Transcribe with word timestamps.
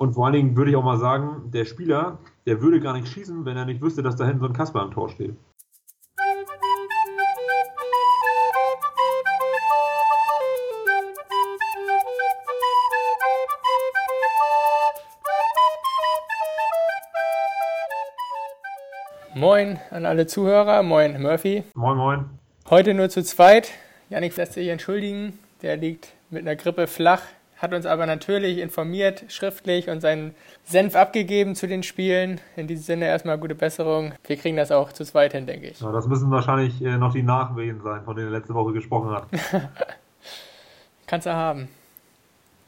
Und 0.00 0.14
vor 0.14 0.24
allen 0.24 0.32
Dingen 0.32 0.56
würde 0.56 0.70
ich 0.70 0.76
auch 0.78 0.82
mal 0.82 0.96
sagen, 0.96 1.50
der 1.52 1.66
Spieler, 1.66 2.16
der 2.46 2.62
würde 2.62 2.80
gar 2.80 2.94
nicht 2.94 3.08
schießen, 3.08 3.44
wenn 3.44 3.58
er 3.58 3.66
nicht 3.66 3.82
wüsste, 3.82 4.02
dass 4.02 4.16
da 4.16 4.24
hinten 4.24 4.40
so 4.40 4.46
ein 4.46 4.54
Kasper 4.54 4.80
am 4.80 4.90
Tor 4.92 5.10
steht. 5.10 5.34
Moin 19.34 19.78
an 19.90 20.06
alle 20.06 20.26
Zuhörer, 20.26 20.82
moin 20.82 21.20
Murphy. 21.20 21.64
Moin, 21.74 21.98
moin. 21.98 22.24
Heute 22.70 22.94
nur 22.94 23.10
zu 23.10 23.22
zweit. 23.22 23.70
Janik 24.08 24.34
lässt 24.38 24.54
sich 24.54 24.68
entschuldigen, 24.68 25.38
der 25.60 25.76
liegt 25.76 26.14
mit 26.30 26.40
einer 26.40 26.56
Grippe 26.56 26.86
flach, 26.86 27.20
hat 27.60 27.74
uns 27.74 27.84
aber 27.84 28.06
natürlich 28.06 28.58
informiert, 28.58 29.24
schriftlich 29.28 29.90
und 29.90 30.00
seinen 30.00 30.34
Senf 30.64 30.96
abgegeben 30.96 31.54
zu 31.54 31.66
den 31.68 31.82
Spielen. 31.82 32.40
In 32.56 32.66
diesem 32.66 32.84
Sinne 32.84 33.06
erstmal 33.06 33.38
gute 33.38 33.54
Besserung. 33.54 34.14
Wir 34.26 34.36
kriegen 34.36 34.56
das 34.56 34.72
auch 34.72 34.92
zu 34.92 35.04
zweit 35.04 35.32
hin, 35.32 35.46
denke 35.46 35.68
ich. 35.68 35.80
Ja, 35.80 35.92
das 35.92 36.08
müssen 36.08 36.30
wahrscheinlich 36.30 36.82
äh, 36.82 36.96
noch 36.96 37.12
die 37.12 37.22
Nachwehen 37.22 37.82
sein, 37.82 38.02
von 38.04 38.16
denen 38.16 38.28
er 38.28 38.38
letzte 38.38 38.54
Woche 38.54 38.72
gesprochen 38.72 39.10
hat. 39.10 39.26
Kannst 41.06 41.26
du 41.26 41.34
haben. 41.34 41.68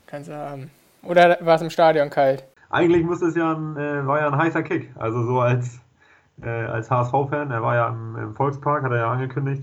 Kannst 0.07 0.29
du 0.29 0.37
haben. 0.37 0.71
Oder 1.05 1.39
war 1.41 1.57
es 1.57 1.63
im 1.63 1.71
Stadion 1.71 2.11
kalt? 2.11 2.45
Eigentlich 2.69 3.05
musste 3.05 3.27
es 3.27 3.35
ja 3.35 3.53
ein, 3.53 3.77
äh, 3.77 4.07
war 4.07 4.21
ja 4.21 4.29
ein 4.29 4.37
heißer 4.37 4.63
Kick. 4.63 4.91
Also 4.99 5.25
so 5.25 5.41
als, 5.41 5.81
äh, 6.43 6.49
als 6.49 6.91
HSV-Fan, 6.91 7.51
er 7.51 7.63
war 7.63 7.77
ja 7.77 7.89
im, 7.89 8.17
im, 8.17 8.37
Volkspark, 8.37 8.83
hat 8.83 8.93
er 8.93 8.99
ja 8.99 9.11
angekündigt. 9.11 9.63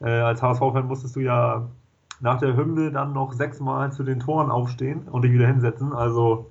Äh, 0.00 0.10
als 0.10 0.42
HSV-Fan 0.42 0.86
musstest 0.86 1.16
du 1.16 1.20
ja 1.20 1.66
nach 2.20 2.38
der 2.38 2.56
Hymne 2.56 2.92
dann 2.92 3.12
noch 3.12 3.32
sechsmal 3.32 3.92
zu 3.92 4.02
den 4.02 4.20
Toren 4.20 4.50
aufstehen 4.50 5.08
und 5.08 5.22
dich 5.22 5.32
wieder 5.32 5.46
hinsetzen. 5.46 5.92
Also 5.92 6.50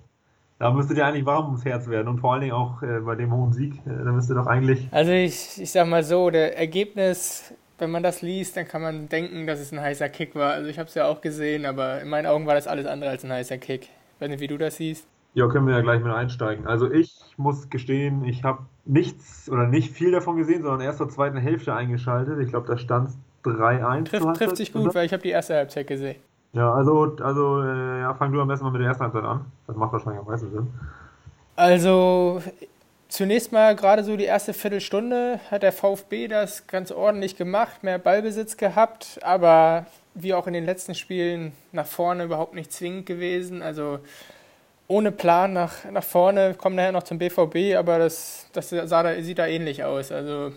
da 0.58 0.72
müsste 0.72 0.94
dir 0.94 1.06
eigentlich 1.06 1.26
warm 1.26 1.46
ums 1.46 1.64
Herz 1.64 1.88
werden 1.88 2.08
und 2.08 2.20
vor 2.20 2.34
allen 2.34 2.42
Dingen 2.42 2.54
auch 2.54 2.82
äh, 2.84 3.00
bei 3.00 3.16
dem 3.16 3.32
hohen 3.32 3.54
Sieg, 3.54 3.76
äh, 3.86 4.04
da 4.04 4.12
müsste 4.12 4.34
doch 4.34 4.48
eigentlich. 4.48 4.88
Also 4.92 5.12
ich, 5.12 5.62
ich 5.62 5.72
sag 5.72 5.88
mal 5.88 6.04
so, 6.04 6.30
der 6.30 6.58
Ergebnis, 6.58 7.54
wenn 7.78 7.92
man 7.92 8.04
das 8.04 8.22
liest, 8.22 8.58
dann 8.58 8.68
kann 8.68 8.82
man 8.82 9.08
denken, 9.08 9.48
dass 9.48 9.60
es 9.60 9.72
ein 9.72 9.80
heißer 9.80 10.10
Kick 10.10 10.36
war. 10.36 10.52
Also 10.52 10.70
ich 10.70 10.78
habe 10.78 10.90
es 10.90 10.96
ja 10.96 11.08
auch 11.08 11.22
gesehen, 11.22 11.66
aber 11.66 12.02
in 12.02 12.10
meinen 12.10 12.26
Augen 12.26 12.46
war 12.46 12.56
das 12.56 12.68
alles 12.68 12.86
andere 12.86 13.10
als 13.10 13.24
ein 13.24 13.32
heißer 13.32 13.58
Kick. 13.58 13.84
Ich 13.84 14.22
weiß 14.22 14.30
nicht, 14.30 14.42
wie 14.42 14.48
du 14.48 14.58
das 14.58 14.76
siehst. 14.76 15.08
Ja, 15.34 15.48
können 15.48 15.68
wir 15.68 15.76
ja 15.76 15.82
gleich 15.82 16.04
mit 16.04 16.12
einsteigen. 16.12 16.68
Also 16.68 16.92
ich 16.92 17.22
muss 17.38 17.70
gestehen, 17.70 18.26
ich 18.26 18.44
habe 18.44 18.64
nichts 18.86 19.50
oder 19.50 19.68
nicht 19.68 19.94
viel 19.94 20.12
davon 20.12 20.36
gesehen, 20.36 20.64
sondern 20.64 20.82
erst 20.82 20.98
zur 20.98 21.08
zweiten 21.08 21.38
Hälfte 21.38 21.74
eingeschaltet. 21.74 22.40
Ich 22.40 22.50
glaube, 22.50 22.68
da 22.68 22.78
stand 22.78 23.12
3-1. 23.44 24.06
Trifft, 24.06 24.36
trifft 24.36 24.58
sich 24.58 24.74
gut, 24.74 24.94
weil 24.96 25.06
ich 25.06 25.14
habe 25.14 25.24
die 25.24 25.30
erste 25.30 25.56
Halbzeit 25.56 25.88
gesehen. 25.88 26.18
Ja, 26.54 26.74
also, 26.74 27.16
also 27.22 27.62
äh, 27.62 28.02
ja, 28.02 28.14
fang 28.16 28.32
du 28.32 28.42
am 28.42 28.48
besten 28.48 28.66
mal 28.66 28.72
mit 28.72 28.82
der 28.82 28.88
ersten 28.88 29.04
Halbzeit 29.04 29.24
an. 29.24 29.46
Das 29.68 29.76
macht 29.76 29.94
wahrscheinlich 29.94 30.20
am 30.20 30.28
meisten 30.28 30.52
Sinn. 30.52 30.68
Also, 31.56 32.42
zunächst 33.08 33.52
mal 33.52 33.76
gerade 33.76 34.04
so 34.04 34.18
die 34.18 34.24
erste 34.24 34.54
Viertelstunde 34.54 35.40
hat 35.52 35.62
der 35.62 35.74
VfB 35.74 36.28
das 36.28 36.66
ganz 36.68 36.92
ordentlich 36.92 37.36
gemacht, 37.36 37.84
mehr 37.84 38.00
Ballbesitz 38.00 38.58
gehabt, 38.58 39.20
aber 39.22 39.86
wie 40.16 40.34
auch 40.34 40.48
in 40.48 40.54
den 40.54 40.66
letzten 40.66 40.96
Spielen 40.96 41.52
nach 41.72 41.86
vorne 41.86 42.24
überhaupt 42.24 42.56
nicht 42.56 42.72
zwingend 42.72 43.06
gewesen. 43.06 43.62
Also 43.62 44.00
ohne 44.88 45.12
Plan 45.12 45.54
nach, 45.54 45.86
nach 45.92 46.04
vorne, 46.04 46.56
kommen 46.56 46.76
nachher 46.76 46.92
noch 46.92 47.04
zum 47.04 47.20
BVB, 47.20 47.78
aber 47.78 48.00
das, 48.00 48.48
das 48.54 48.70
sah 48.70 49.04
da, 49.04 49.22
sieht 49.22 49.38
da 49.38 49.46
ähnlich 49.46 49.84
aus. 49.84 50.12
Also 50.12 50.52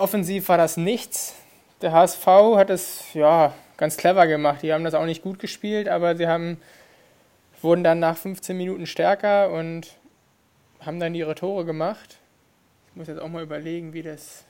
offensiv 0.00 0.48
war 0.48 0.56
das 0.56 0.76
nichts. 0.76 1.34
Der 1.82 1.92
HSV 1.92 2.26
hat 2.56 2.70
es 2.70 3.14
ja 3.14 3.54
ganz 3.76 3.96
clever 3.96 4.26
gemacht. 4.26 4.62
Die 4.62 4.72
haben 4.72 4.84
das 4.84 4.94
auch 4.94 5.06
nicht 5.06 5.22
gut 5.22 5.38
gespielt, 5.38 5.88
aber 5.88 6.16
sie 6.16 6.26
haben 6.26 6.58
wurden 7.62 7.84
dann 7.84 7.98
nach 7.98 8.16
15 8.16 8.56
Minuten 8.56 8.86
stärker 8.86 9.50
und 9.50 9.98
haben 10.80 10.98
dann 10.98 11.14
ihre 11.14 11.34
Tore 11.34 11.64
gemacht. 11.64 12.18
Ich 12.90 12.96
muss 12.96 13.08
jetzt 13.08 13.20
auch 13.20 13.28
mal 13.28 13.42
überlegen, 13.42 13.92
wie 13.92 14.02
das 14.02 14.44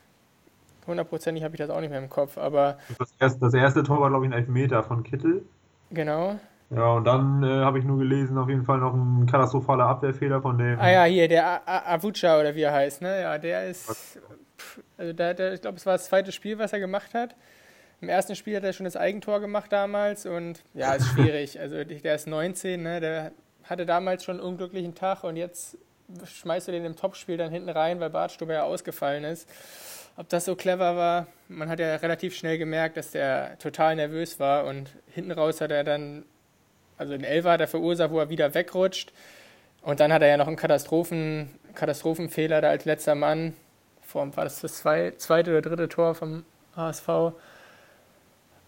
hundertprozentig 0.86 1.44
habe 1.44 1.54
ich 1.54 1.58
das 1.58 1.70
auch 1.70 1.80
nicht 1.80 1.91
mehr 1.91 1.98
im 1.98 2.08
Kopf, 2.08 2.38
aber 2.38 2.78
das 2.98 3.12
erste, 3.19 3.41
das 3.41 3.54
erste 3.54 3.82
Tor 3.82 4.00
war 4.00 4.10
glaube 4.10 4.26
ich 4.26 4.32
ein 4.32 4.38
Elfmeter 4.38 4.82
von 4.82 5.02
Kittel. 5.02 5.44
Genau. 5.91 6.38
Ja, 6.70 6.92
und 6.92 7.04
dann 7.04 7.42
äh, 7.42 7.64
habe 7.64 7.80
ich 7.80 7.84
nur 7.84 7.98
gelesen, 7.98 8.38
auf 8.38 8.48
jeden 8.48 8.64
Fall 8.64 8.78
noch 8.78 8.94
ein 8.94 9.26
katastrophaler 9.26 9.86
Abwehrfehler 9.86 10.41
von 10.41 10.56
dem. 10.56 10.78
Ah 10.78 10.91
ja, 10.91 11.04
hier, 11.04 11.26
der 11.26 11.62
Avucha 11.66 12.38
oder 12.38 12.54
wie 12.54 12.62
er 12.62 12.72
heißt, 12.72 13.02
ne? 13.02 13.22
Ja, 13.22 13.38
der 13.38 13.69
ist. 13.69 14.20
Also 14.97 15.12
der, 15.12 15.34
der, 15.34 15.54
ich 15.54 15.60
glaube, 15.60 15.76
es 15.76 15.87
war 15.87 15.94
das 15.94 16.06
zweite 16.06 16.32
Spiel, 16.32 16.59
was 16.59 16.72
er 16.72 16.81
gemacht 16.81 17.15
hat. 17.15 17.34
Im 18.00 18.09
ersten 18.09 18.34
Spiel 18.34 18.56
hat 18.56 18.65
er 18.65 18.72
schon 18.72 18.84
das 18.84 18.97
Eigentor 18.97 19.41
gemacht 19.41 19.72
damals 19.72 20.26
und 20.26 20.62
ja, 20.75 20.94
ist 20.94 21.09
schwierig. 21.15 21.60
Also 21.60 21.84
der 21.84 22.15
ist 22.15 22.26
19, 22.26 22.82
ne? 22.82 23.00
der 23.00 23.32
hatte 23.65 23.87
damals 23.87 24.25
schon 24.25 24.38
einen 24.38 24.47
unglücklichen 24.47 24.94
Tag 24.94 25.25
und 25.25 25.37
jetzt 25.37 25.76
schmeißt 26.25 26.69
du 26.69 26.72
den 26.72 26.84
im 26.84 26.97
Topspiel 26.97 27.37
dann 27.37 27.53
hinten 27.53 27.69
rein, 27.69 28.00
weil 28.00 28.10
Bartstube 28.10 28.54
ja 28.54 28.65
ausgefallen 28.65 29.25
ist. 29.25 29.49
Ob 30.16 30.28
das 30.28 30.44
so 30.44 30.56
clever 30.56 30.97
war, 30.97 31.28
man 31.49 31.69
hat 31.69 31.78
ja 31.78 31.94
relativ 31.97 32.34
schnell 32.34 32.59
gemerkt, 32.59 32.97
dass 32.97 33.12
der 33.12 33.59
total 33.59 33.97
nervös 33.97 34.41
war 34.41 34.65
und 34.65 34.91
hinten 35.09 35.31
raus 35.31 35.60
hat 35.60 35.70
er 35.70 35.84
dann 35.84 36.25
also 37.00 37.15
den 37.15 37.25
Elfer 37.25 37.53
hat 37.53 37.62
er 37.62 37.66
verursacht, 37.66 38.10
wo 38.10 38.19
er 38.19 38.28
wieder 38.28 38.53
wegrutscht. 38.53 39.15
Und 39.81 40.00
dann 40.00 40.12
hat 40.12 40.20
er 40.20 40.28
ja 40.28 40.37
noch 40.37 40.49
einen 40.49 40.56
Katastrophen, 40.56 41.49
Katastrophenfehler 41.75 42.60
da 42.60 42.69
als 42.69 42.84
letzter 42.84 43.15
Mann. 43.15 43.54
Vor, 44.10 44.37
war 44.37 44.43
das 44.43 44.60
das 44.60 44.75
zweite 44.75 45.53
oder 45.53 45.62
dritte 45.62 45.88
Tor 45.88 46.16
vom 46.16 46.43
HSV? 46.75 47.09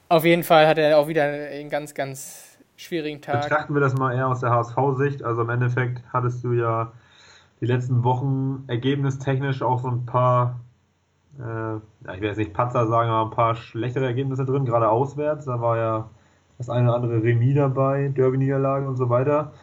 Auf 0.08 0.24
jeden 0.24 0.44
Fall 0.44 0.68
hat 0.68 0.78
er 0.78 0.96
auch 0.98 1.08
wieder 1.08 1.24
einen 1.24 1.68
ganz, 1.68 1.94
ganz 1.94 2.58
schwierigen 2.76 3.20
Tag. 3.20 3.42
Betrachten 3.42 3.74
wir 3.74 3.80
das 3.80 3.94
mal 3.94 4.14
eher 4.14 4.28
aus 4.28 4.38
der 4.38 4.50
HSV-Sicht. 4.50 5.24
Also 5.24 5.42
im 5.42 5.50
Endeffekt 5.50 6.00
hattest 6.12 6.44
du 6.44 6.52
ja 6.52 6.92
die 7.60 7.66
letzten 7.66 8.04
Wochen 8.04 8.62
ergebnistechnisch 8.68 9.62
auch 9.62 9.80
so 9.80 9.88
ein 9.88 10.06
paar, 10.06 10.60
äh, 11.40 11.76
ich 12.14 12.20
will 12.20 12.28
jetzt 12.28 12.38
nicht 12.38 12.52
Patzer 12.52 12.86
sagen, 12.86 13.10
aber 13.10 13.28
ein 13.28 13.34
paar 13.34 13.56
schlechtere 13.56 14.06
Ergebnisse 14.06 14.44
drin, 14.44 14.64
gerade 14.64 14.90
auswärts. 14.90 15.46
Da 15.46 15.60
war 15.60 15.76
ja 15.76 16.10
das 16.58 16.70
eine 16.70 16.86
oder 16.86 16.94
andere 16.94 17.20
Remis 17.20 17.56
dabei, 17.56 18.12
Derby-Niederlage 18.14 18.86
und 18.86 18.94
so 18.94 19.10
weiter. 19.10 19.54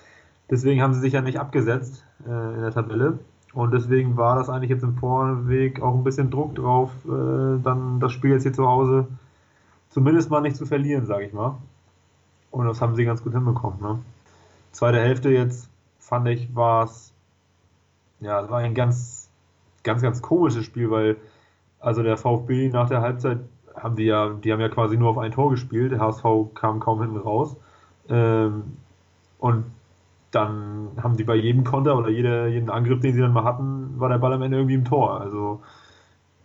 Deswegen 0.52 0.82
haben 0.82 0.94
sie 0.94 1.00
sich 1.00 1.14
ja 1.14 1.22
nicht 1.22 1.40
abgesetzt 1.40 2.06
äh, 2.28 2.56
in 2.56 2.62
der 2.64 2.72
Tabelle. 2.72 3.20
Und 3.54 3.72
deswegen 3.74 4.16
war 4.16 4.36
das 4.36 4.50
eigentlich 4.50 4.70
jetzt 4.70 4.84
im 4.84 4.96
Vorweg 4.96 5.82
auch 5.82 5.96
ein 5.96 6.04
bisschen 6.04 6.30
Druck 6.30 6.56
drauf, 6.56 6.92
äh, 7.06 7.62
dann 7.64 8.00
das 8.00 8.12
Spiel 8.12 8.32
jetzt 8.32 8.44
hier 8.44 8.54
zu 8.54 8.68
Hause 8.68 9.08
zumindest 9.90 10.30
mal 10.30 10.42
nicht 10.42 10.56
zu 10.56 10.66
verlieren, 10.66 11.06
sage 11.06 11.26
ich 11.26 11.34
mal. 11.34 11.58
Und 12.52 12.66
das 12.68 12.82
haben 12.82 12.96
sie 12.96 13.06
ganz 13.06 13.24
gut 13.24 13.34
hinbekommen. 13.34 13.82
Ne? 13.82 14.00
Zweite 14.72 15.00
Hälfte 15.00 15.30
jetzt 15.30 15.70
fand 16.00 16.28
ich, 16.28 16.56
war 16.56 16.86
es, 16.86 17.14
ja, 18.20 18.42
es 18.42 18.50
war 18.50 18.60
ein 18.60 18.76
ganz, 18.76 19.30
ganz, 19.84 20.02
ganz 20.02 20.22
komisches 20.22 20.66
Spiel, 20.66 20.90
weil 20.92 21.18
also 21.80 22.04
der 22.04 22.18
VfB 22.18 22.70
nach 22.70 22.90
der 22.90 23.02
Halbzeit 23.02 23.40
haben 23.76 23.96
die 23.96 24.04
ja, 24.04 24.30
die 24.30 24.52
haben 24.52 24.60
ja 24.60 24.70
quasi 24.70 24.98
nur 24.98 25.10
auf 25.10 25.18
ein 25.18 25.32
Tor 25.32 25.52
gespielt. 25.52 25.92
Der 25.92 26.00
HSV 26.00 26.54
kam 26.54 26.80
kaum 26.80 27.02
hinten 27.02 27.18
raus. 27.18 27.56
Ähm, 28.10 28.78
und 29.40 29.66
dann 30.32 30.90
haben 31.02 31.18
die 31.18 31.24
bei 31.24 31.36
jedem 31.36 31.64
Konter 31.64 31.98
oder 31.98 32.10
jeder, 32.10 32.48
jeden 32.48 32.70
Angriff, 32.70 33.00
den 33.00 33.14
sie 33.14 33.22
dann 33.22 33.34
mal 33.34 33.44
hatten, 33.44 34.00
war 34.00 34.10
der 34.10 34.20
Ball 34.20 34.34
am 34.34 34.42
Ende 34.42 34.58
irgendwie 34.58 34.76
im 34.76 34.86
Tor. 34.86 35.20
Also 35.20 35.62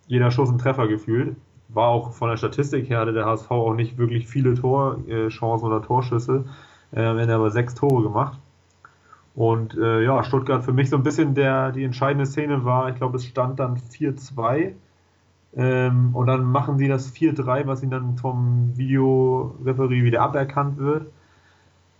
jeder 0.07 0.31
Schuss 0.31 0.49
ein 0.49 0.57
Treffer 0.57 0.87
gefühlt. 0.87 1.35
War 1.69 1.87
auch 1.87 2.13
von 2.13 2.29
der 2.29 2.37
Statistik 2.37 2.89
her 2.89 2.99
hatte 2.99 3.13
der 3.13 3.25
HSV 3.25 3.51
auch 3.51 3.73
nicht 3.73 3.97
wirklich 3.97 4.27
viele 4.27 4.53
Torchancen 4.55 5.67
oder 5.67 5.81
Torschüsse. 5.81 6.45
Äh, 6.91 7.03
am 7.03 7.17
Ende 7.17 7.35
aber 7.35 7.51
sechs 7.51 7.75
Tore 7.75 8.03
gemacht. 8.03 8.39
Und 9.35 9.77
äh, 9.77 10.01
ja, 10.03 10.23
Stuttgart 10.23 10.63
für 10.63 10.73
mich 10.73 10.89
so 10.89 10.95
ein 10.95 11.03
bisschen 11.03 11.35
der, 11.35 11.71
die 11.71 11.83
entscheidende 11.83 12.25
Szene 12.25 12.63
war, 12.63 12.89
ich 12.89 12.95
glaube, 12.95 13.17
es 13.17 13.25
stand 13.25 13.59
dann 13.59 13.77
4-2 13.77 14.73
ähm, 15.57 16.15
und 16.15 16.27
dann 16.27 16.45
machen 16.45 16.77
sie 16.77 16.87
das 16.87 17.13
4-3, 17.13 17.67
was 17.67 17.81
ihnen 17.81 17.91
dann 17.91 18.17
vom 18.17 18.71
Videoreferie 18.77 20.03
wieder 20.05 20.21
aberkannt 20.21 20.77
wird. 20.77 21.07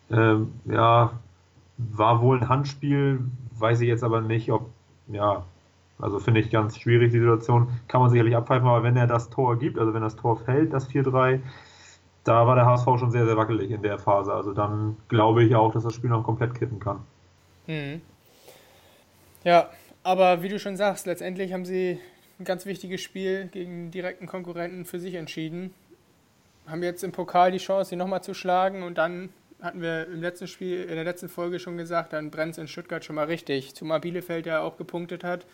Ähm, 0.09 0.53
ja, 0.65 1.11
war 1.77 2.21
wohl 2.21 2.39
ein 2.39 2.49
Handspiel, 2.49 3.19
weiß 3.51 3.81
ich 3.81 3.87
jetzt 3.87 4.03
aber 4.03 4.21
nicht, 4.21 4.51
ob, 4.51 4.69
ja, 5.07 5.45
also 5.99 6.19
finde 6.19 6.41
ich 6.41 6.49
ganz 6.51 6.77
schwierig 6.77 7.11
die 7.11 7.19
Situation. 7.19 7.69
Kann 7.87 8.01
man 8.01 8.09
sicherlich 8.09 8.35
abpfeifen, 8.35 8.67
aber 8.67 8.83
wenn 8.83 8.97
er 8.97 9.07
das 9.07 9.29
Tor 9.29 9.57
gibt, 9.57 9.77
also 9.77 9.93
wenn 9.93 10.01
das 10.01 10.15
Tor 10.15 10.37
fällt, 10.37 10.73
das 10.73 10.89
4-3, 10.89 11.39
da 12.23 12.47
war 12.47 12.55
der 12.55 12.65
HSV 12.65 12.85
schon 12.99 13.11
sehr, 13.11 13.25
sehr 13.25 13.37
wackelig 13.37 13.71
in 13.71 13.81
der 13.81 13.99
Phase. 13.99 14.33
Also 14.33 14.53
dann 14.53 14.97
glaube 15.07 15.43
ich 15.43 15.55
auch, 15.55 15.71
dass 15.71 15.83
das 15.83 15.93
Spiel 15.93 16.09
noch 16.09 16.23
komplett 16.23 16.55
kippen 16.55 16.79
kann. 16.79 16.99
Hm. 17.67 18.01
Ja, 19.43 19.69
aber 20.03 20.41
wie 20.41 20.49
du 20.49 20.59
schon 20.59 20.75
sagst, 20.75 21.05
letztendlich 21.05 21.53
haben 21.53 21.65
sie 21.65 21.99
ein 22.39 22.45
ganz 22.45 22.65
wichtiges 22.65 23.01
Spiel 23.01 23.47
gegen 23.47 23.91
direkten 23.91 24.27
Konkurrenten 24.27 24.85
für 24.85 24.99
sich 24.99 25.15
entschieden. 25.15 25.73
Haben 26.67 26.83
jetzt 26.83 27.03
im 27.03 27.11
Pokal 27.11 27.51
die 27.51 27.59
Chance, 27.59 27.91
sie 27.91 27.95
nochmal 27.95 28.23
zu 28.23 28.33
schlagen 28.33 28.83
und 28.83 28.97
dann 28.97 29.29
hatten 29.65 29.81
wir 29.81 30.07
im 30.07 30.21
letzten 30.21 30.47
Spiel, 30.47 30.83
in 30.83 30.95
der 30.95 31.03
letzten 31.03 31.27
Folge 31.27 31.59
schon 31.59 31.77
gesagt, 31.77 32.13
dann 32.13 32.31
brennt 32.31 32.53
es 32.53 32.57
in 32.57 32.69
Stuttgart 32.69 33.03
schon 33.03 33.17
mal 33.17 33.25
richtig. 33.25 33.75
Zumal 33.75 33.99
Bielefeld 33.99 34.45
ja 34.45 34.61
auch 34.61 34.77
gepunktet 34.77 35.25
hat 35.25 35.45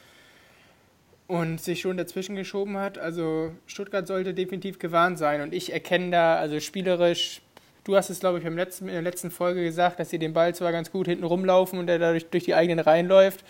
und 1.28 1.60
sich 1.60 1.82
schon 1.82 1.98
dazwischen 1.98 2.36
geschoben 2.36 2.78
hat. 2.78 3.00
Also 3.00 3.54
Stuttgart 3.66 4.06
sollte 4.06 4.36
definitiv 4.36 4.78
gewarnt 4.78 5.18
sein 5.18 5.42
und 5.42 5.54
ich 5.54 5.74
erkenne 5.74 6.12
da, 6.12 6.36
also 6.36 6.60
spielerisch 6.60 7.42
Du 7.84 7.96
hast 7.96 8.12
es, 8.12 8.20
glaube 8.20 8.38
ich, 8.38 8.44
beim 8.44 8.56
letzten, 8.56 8.88
in 8.88 8.94
der 8.94 9.02
letzten 9.02 9.32
Folge 9.32 9.64
gesagt, 9.64 10.00
dass 10.00 10.12
sie 10.12 10.20
den 10.20 10.34
Ball 10.34 10.54
zwar 10.54 10.72
ganz 10.72 10.92
gut 10.92 11.08
hinten 11.08 11.24
rumlaufen 11.24 11.80
und 11.80 11.88
der 11.88 11.98
dadurch 11.98 12.30
durch 12.30 12.44
die 12.44 12.54
eigenen 12.54 12.80
Reihen 12.80 13.08
läuft, 13.08 13.44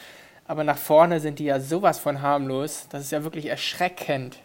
aber 0.46 0.64
nach 0.64 0.78
vorne 0.78 1.20
sind 1.20 1.40
die 1.40 1.46
ja 1.46 1.60
sowas 1.60 2.00
von 2.00 2.22
harmlos. 2.22 2.88
Das 2.90 3.02
ist 3.02 3.12
ja 3.12 3.26
wirklich 3.26 3.48
erschreckend. 3.48 4.40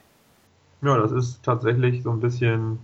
Ja, 0.83 0.99
das 0.99 1.13
ist 1.13 1.43
tatsächlich 1.45 2.03
so 2.03 2.11
ein 2.11 2.21
bisschen 2.21 2.81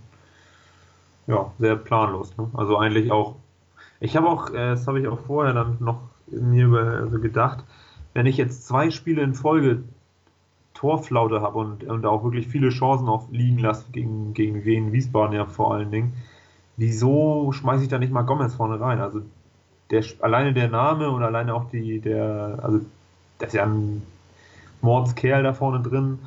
ja, 1.27 1.51
sehr 1.59 1.75
planlos. 1.75 2.35
Ne? 2.37 2.49
Also 2.53 2.77
eigentlich 2.77 3.11
auch. 3.11 3.35
Ich 3.99 4.17
habe 4.17 4.27
auch, 4.27 4.49
äh, 4.49 4.71
das 4.71 4.87
habe 4.87 4.99
ich 4.99 5.07
auch 5.07 5.19
vorher 5.19 5.53
dann 5.53 5.77
noch 5.79 5.99
mir 6.27 6.65
über, 6.65 6.81
also 6.81 7.19
gedacht, 7.19 7.63
wenn 8.13 8.25
ich 8.25 8.37
jetzt 8.37 8.67
zwei 8.67 8.91
Spiele 8.91 9.21
in 9.21 9.33
Folge 9.33 9.83
Torflaute 10.73 11.41
habe 11.41 11.59
und, 11.59 11.83
und 11.83 12.05
auch 12.05 12.23
wirklich 12.23 12.47
viele 12.47 12.69
Chancen 12.69 13.07
auch 13.07 13.29
liegen 13.31 13.59
lasse 13.59 13.85
gegen, 13.91 14.33
gegen 14.33 14.65
Wien, 14.65 14.91
Wiesbaden 14.91 15.35
ja 15.35 15.45
vor 15.45 15.73
allen 15.73 15.91
Dingen, 15.91 16.13
wieso 16.77 17.51
schmeiße 17.51 17.83
ich 17.83 17.89
da 17.89 17.99
nicht 17.99 18.11
mal 18.11 18.23
Gomez 18.23 18.55
vorne 18.55 18.79
rein? 18.79 18.99
Also 18.99 19.21
der, 19.91 20.03
alleine 20.21 20.53
der 20.53 20.69
Name 20.69 21.09
und 21.09 21.23
alleine 21.23 21.53
auch 21.53 21.69
die, 21.69 21.99
der, 21.99 22.59
also 22.61 22.81
das 23.37 23.49
ist 23.49 23.53
ja 23.53 23.63
ein 23.63 24.01
Mordskerl 24.81 25.43
da 25.43 25.53
vorne 25.53 25.81
drin, 25.81 26.19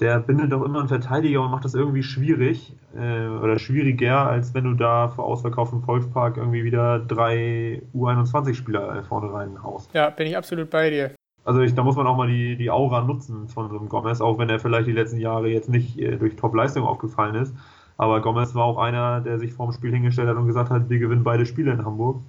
der 0.00 0.20
bindet 0.20 0.52
doch 0.52 0.62
immer 0.62 0.80
einen 0.80 0.88
Verteidiger 0.88 1.42
und 1.42 1.50
macht 1.50 1.64
das 1.64 1.74
irgendwie 1.74 2.02
schwierig 2.02 2.74
äh, 2.94 3.28
oder 3.28 3.58
schwieriger, 3.58 4.26
als 4.26 4.52
wenn 4.54 4.64
du 4.64 4.74
da 4.74 5.08
vor 5.08 5.24
ausverkauftem 5.24 5.82
Volkspark 5.82 6.36
irgendwie 6.36 6.64
wieder 6.64 6.98
drei 6.98 7.82
U21-Spieler 7.94 9.02
vorne 9.04 9.32
reinhaust. 9.32 9.90
Ja, 9.94 10.10
bin 10.10 10.26
ich 10.26 10.36
absolut 10.36 10.68
bei 10.70 10.90
dir. 10.90 11.12
Also 11.44 11.60
ich, 11.60 11.74
da 11.74 11.84
muss 11.84 11.96
man 11.96 12.06
auch 12.06 12.16
mal 12.16 12.28
die, 12.28 12.56
die 12.56 12.70
Aura 12.70 13.02
nutzen 13.02 13.48
von 13.48 13.70
so 13.70 13.78
einem 13.78 13.88
Gomez, 13.88 14.20
auch 14.20 14.38
wenn 14.38 14.50
er 14.50 14.58
vielleicht 14.58 14.88
die 14.88 14.92
letzten 14.92 15.18
Jahre 15.18 15.48
jetzt 15.48 15.68
nicht 15.68 15.98
äh, 15.98 16.16
durch 16.16 16.36
Top-Leistung 16.36 16.84
aufgefallen 16.84 17.36
ist. 17.36 17.54
Aber 17.96 18.20
Gomez 18.20 18.54
war 18.54 18.64
auch 18.64 18.78
einer, 18.78 19.20
der 19.20 19.38
sich 19.38 19.54
vorm 19.54 19.72
Spiel 19.72 19.92
hingestellt 19.92 20.28
hat 20.28 20.36
und 20.36 20.46
gesagt 20.46 20.70
hat, 20.70 20.90
wir 20.90 20.98
gewinnen 20.98 21.24
beide 21.24 21.46
Spiele 21.46 21.72
in 21.72 21.84
Hamburg. 21.84 22.20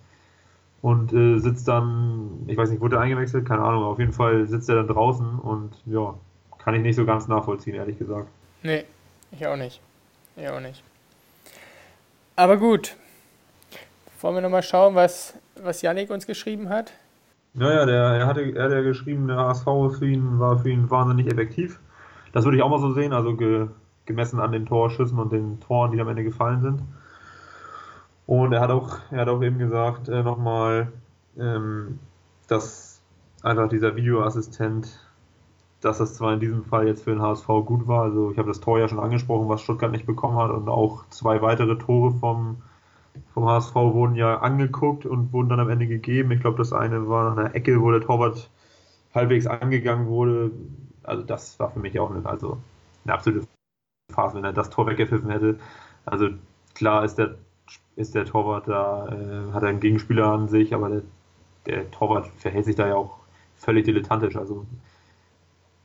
Und 0.82 1.12
äh, 1.12 1.40
sitzt 1.40 1.68
dann, 1.68 2.46
ich 2.46 2.56
weiß 2.56 2.70
nicht, 2.70 2.80
wurde 2.80 2.98
er 2.98 3.02
eingewechselt? 3.02 3.46
Keine 3.46 3.64
Ahnung, 3.64 3.84
auf 3.84 4.00
jeden 4.00 4.14
Fall 4.14 4.46
sitzt 4.48 4.70
er 4.70 4.76
dann 4.76 4.88
draußen 4.88 5.40
und 5.40 5.72
ja, 5.86 6.14
kann 6.68 6.76
ich 6.76 6.82
nicht 6.82 6.98
so 6.98 7.06
ganz 7.06 7.30
nachvollziehen, 7.30 7.76
ehrlich 7.76 7.98
gesagt. 7.98 8.28
Nee, 8.62 8.84
ich 9.32 9.48
auch 9.48 9.56
nicht. 9.56 9.80
Ich 10.36 10.50
auch 10.50 10.60
nicht. 10.60 10.84
Aber 12.36 12.58
gut. 12.58 12.98
Wollen 14.20 14.36
wir 14.36 14.42
nochmal 14.42 14.64
schauen, 14.64 14.94
was, 14.94 15.34
was 15.56 15.82
Yannick 15.82 16.10
uns 16.10 16.28
geschrieben 16.28 16.68
hat? 16.68 16.92
Naja, 17.54 17.86
der, 17.86 17.96
er, 17.96 18.28
hatte, 18.28 18.42
er 18.54 18.66
hat 18.66 18.72
ja 18.74 18.82
geschrieben, 18.82 19.30
der 19.30 19.38
HSV 19.38 19.64
für 19.98 20.08
ihn, 20.08 20.42
war 20.42 20.60
für 20.60 20.70
ihn 20.70 20.92
wahnsinnig 20.92 21.28
effektiv. 21.28 21.80
Das 22.34 22.44
würde 22.44 22.58
ich 22.58 22.64
auch 22.64 22.70
mal 22.70 22.82
so 22.82 22.92
sehen, 22.92 23.14
also 23.14 23.38
ge, 23.38 23.68
gemessen 24.06 24.42
an 24.42 24.52
den 24.52 24.66
Torschüssen 24.66 25.20
und 25.20 25.32
den 25.32 25.62
Toren, 25.62 25.94
die 25.94 26.02
am 26.02 26.10
Ende 26.10 26.26
gefallen 26.26 26.62
sind. 26.62 26.82
Und 28.26 28.52
er 28.52 28.60
hat 28.60 28.72
auch, 28.72 28.98
er 29.12 29.22
hat 29.22 29.30
auch 29.30 29.42
eben 29.42 29.58
gesagt, 29.58 30.10
äh, 30.10 30.22
nochmal, 30.22 30.92
ähm, 31.40 32.00
dass 32.50 33.02
einfach 33.42 33.70
dieser 33.70 33.96
Videoassistent, 33.96 35.07
dass 35.82 36.00
das 36.00 36.16
zwar 36.16 36.34
in 36.34 36.40
diesem 36.40 36.64
Fall 36.64 36.88
jetzt 36.88 37.04
für 37.04 37.12
den 37.12 37.22
HSV 37.22 37.48
gut 37.66 37.88
war, 37.88 38.04
also 38.04 38.32
ich 38.32 38.38
habe 38.38 38.48
das 38.48 38.60
Tor 38.60 38.80
ja 38.80 38.88
schon 38.88 39.00
angesprochen, 39.00 39.48
was 39.48 39.62
Stuttgart 39.62 39.92
nicht 39.92 40.06
bekommen 40.06 40.38
hat 40.38 40.52
und 40.52 40.70
auch 40.70 41.08
zwei 41.10 41.42
weitere 41.42 41.78
Tore 41.78 42.12
vom, 42.14 42.58
vom 43.34 43.46
HSV 43.46 43.76
wurden 43.76 44.16
ja 44.16 44.40
angeguckt 44.40 45.06
und 45.06 45.32
wurden 45.34 45.50
dann 45.50 45.60
am 45.60 45.70
Ende 45.70 45.88
gegeben. 45.88 46.32
Ich 46.32 46.42
glaube, 46.42 46.58
das 46.58 46.74
eine 46.74 47.08
war 47.08 47.30
nach 47.30 47.38
einer 47.38 47.56
Ecke, 47.56 47.82
wo 47.82 47.92
der 47.92 48.02
Torwart 48.02 48.50
halbwegs 49.14 49.48
angegangen 49.48 50.08
wurde. 50.08 50.52
Also 51.04 51.24
das 51.24 51.60
war 51.60 51.72
für 51.72 51.80
mich 51.80 52.00
auch 52.00 52.12
eine, 52.12 52.26
also 52.26 52.58
eine 53.06 53.14
absolute 53.14 53.48
Phase, 54.12 54.38
wenn 54.38 54.44
er 54.44 54.54
das 54.54 54.70
Tor 54.70 54.88
weggepfiffen 54.88 55.30
hätte. 55.30 55.60
Also 56.06 56.30
klar 56.74 57.06
ist 57.06 57.16
der, 57.16 57.36
ist 57.96 58.16
der 58.16 58.26
Torwart 58.26 58.68
da, 58.68 59.08
äh, 59.10 59.54
hat 59.54 59.64
er 59.64 59.70
einen 59.70 59.80
Gegenspieler 59.80 60.28
an 60.28 60.48
sich, 60.48 60.74
aber 60.74 60.90
der, 60.90 61.02
der 61.66 61.92
Torwart 61.92 62.28
verhält 62.38 62.66
sich 62.66 62.76
da 62.76 62.88
ja 62.88 62.96
auch 62.96 63.18
völlig 63.58 63.86
dilettantisch. 63.86 64.36
Also 64.36 64.66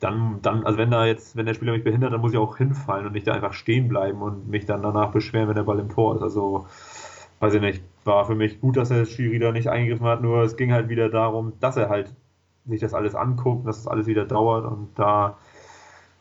dann, 0.03 0.41
dann, 0.43 0.65
also 0.65 0.79
wenn 0.79 0.91
da 0.91 1.07
jetzt, 1.07 1.37
wenn 1.37 1.47
der 1.47 1.55
Spieler 1.55 1.73
mich 1.73 1.85
behindert, 1.85 2.13
dann 2.13 2.21
muss 2.21 2.33
ich 2.33 2.39
auch 2.39 2.57
hinfallen 2.57 3.07
und 3.07 3.13
nicht 3.13 3.27
da 3.27 3.33
einfach 3.33 3.53
stehen 3.53 3.89
bleiben 3.89 4.23
und 4.23 4.49
mich 4.49 4.67
dann 4.67 4.83
danach 4.83 5.13
beschweren, 5.13 5.49
wenn 5.49 5.57
der 5.57 5.63
Ball 5.63 5.79
im 5.79 5.89
Tor 5.89 6.17
ist. 6.17 6.23
Also, 6.23 6.67
weiß 7.41 7.55
ich 7.55 7.61
nicht, 7.61 7.83
war 8.05 8.25
für 8.25 8.35
mich 8.35 8.61
gut, 8.61 8.77
dass 8.77 8.89
der 8.89 9.05
Schiri 9.05 9.39
da 9.39 9.53
nicht 9.53 9.69
eingegriffen 9.69 10.07
hat, 10.07 10.23
nur 10.23 10.43
es 10.43 10.57
ging 10.57 10.73
halt 10.73 10.89
wieder 10.89 11.09
darum, 11.09 11.53
dass 11.61 11.77
er 11.77 11.89
halt 11.89 12.13
sich 12.67 12.81
das 12.81 12.95
alles 12.95 13.15
anguckt, 13.15 13.67
dass 13.67 13.79
das 13.79 13.89
alles 13.89 14.07
wieder 14.07 14.25
dauert 14.25 14.65
und 14.65 14.89
da 14.97 15.37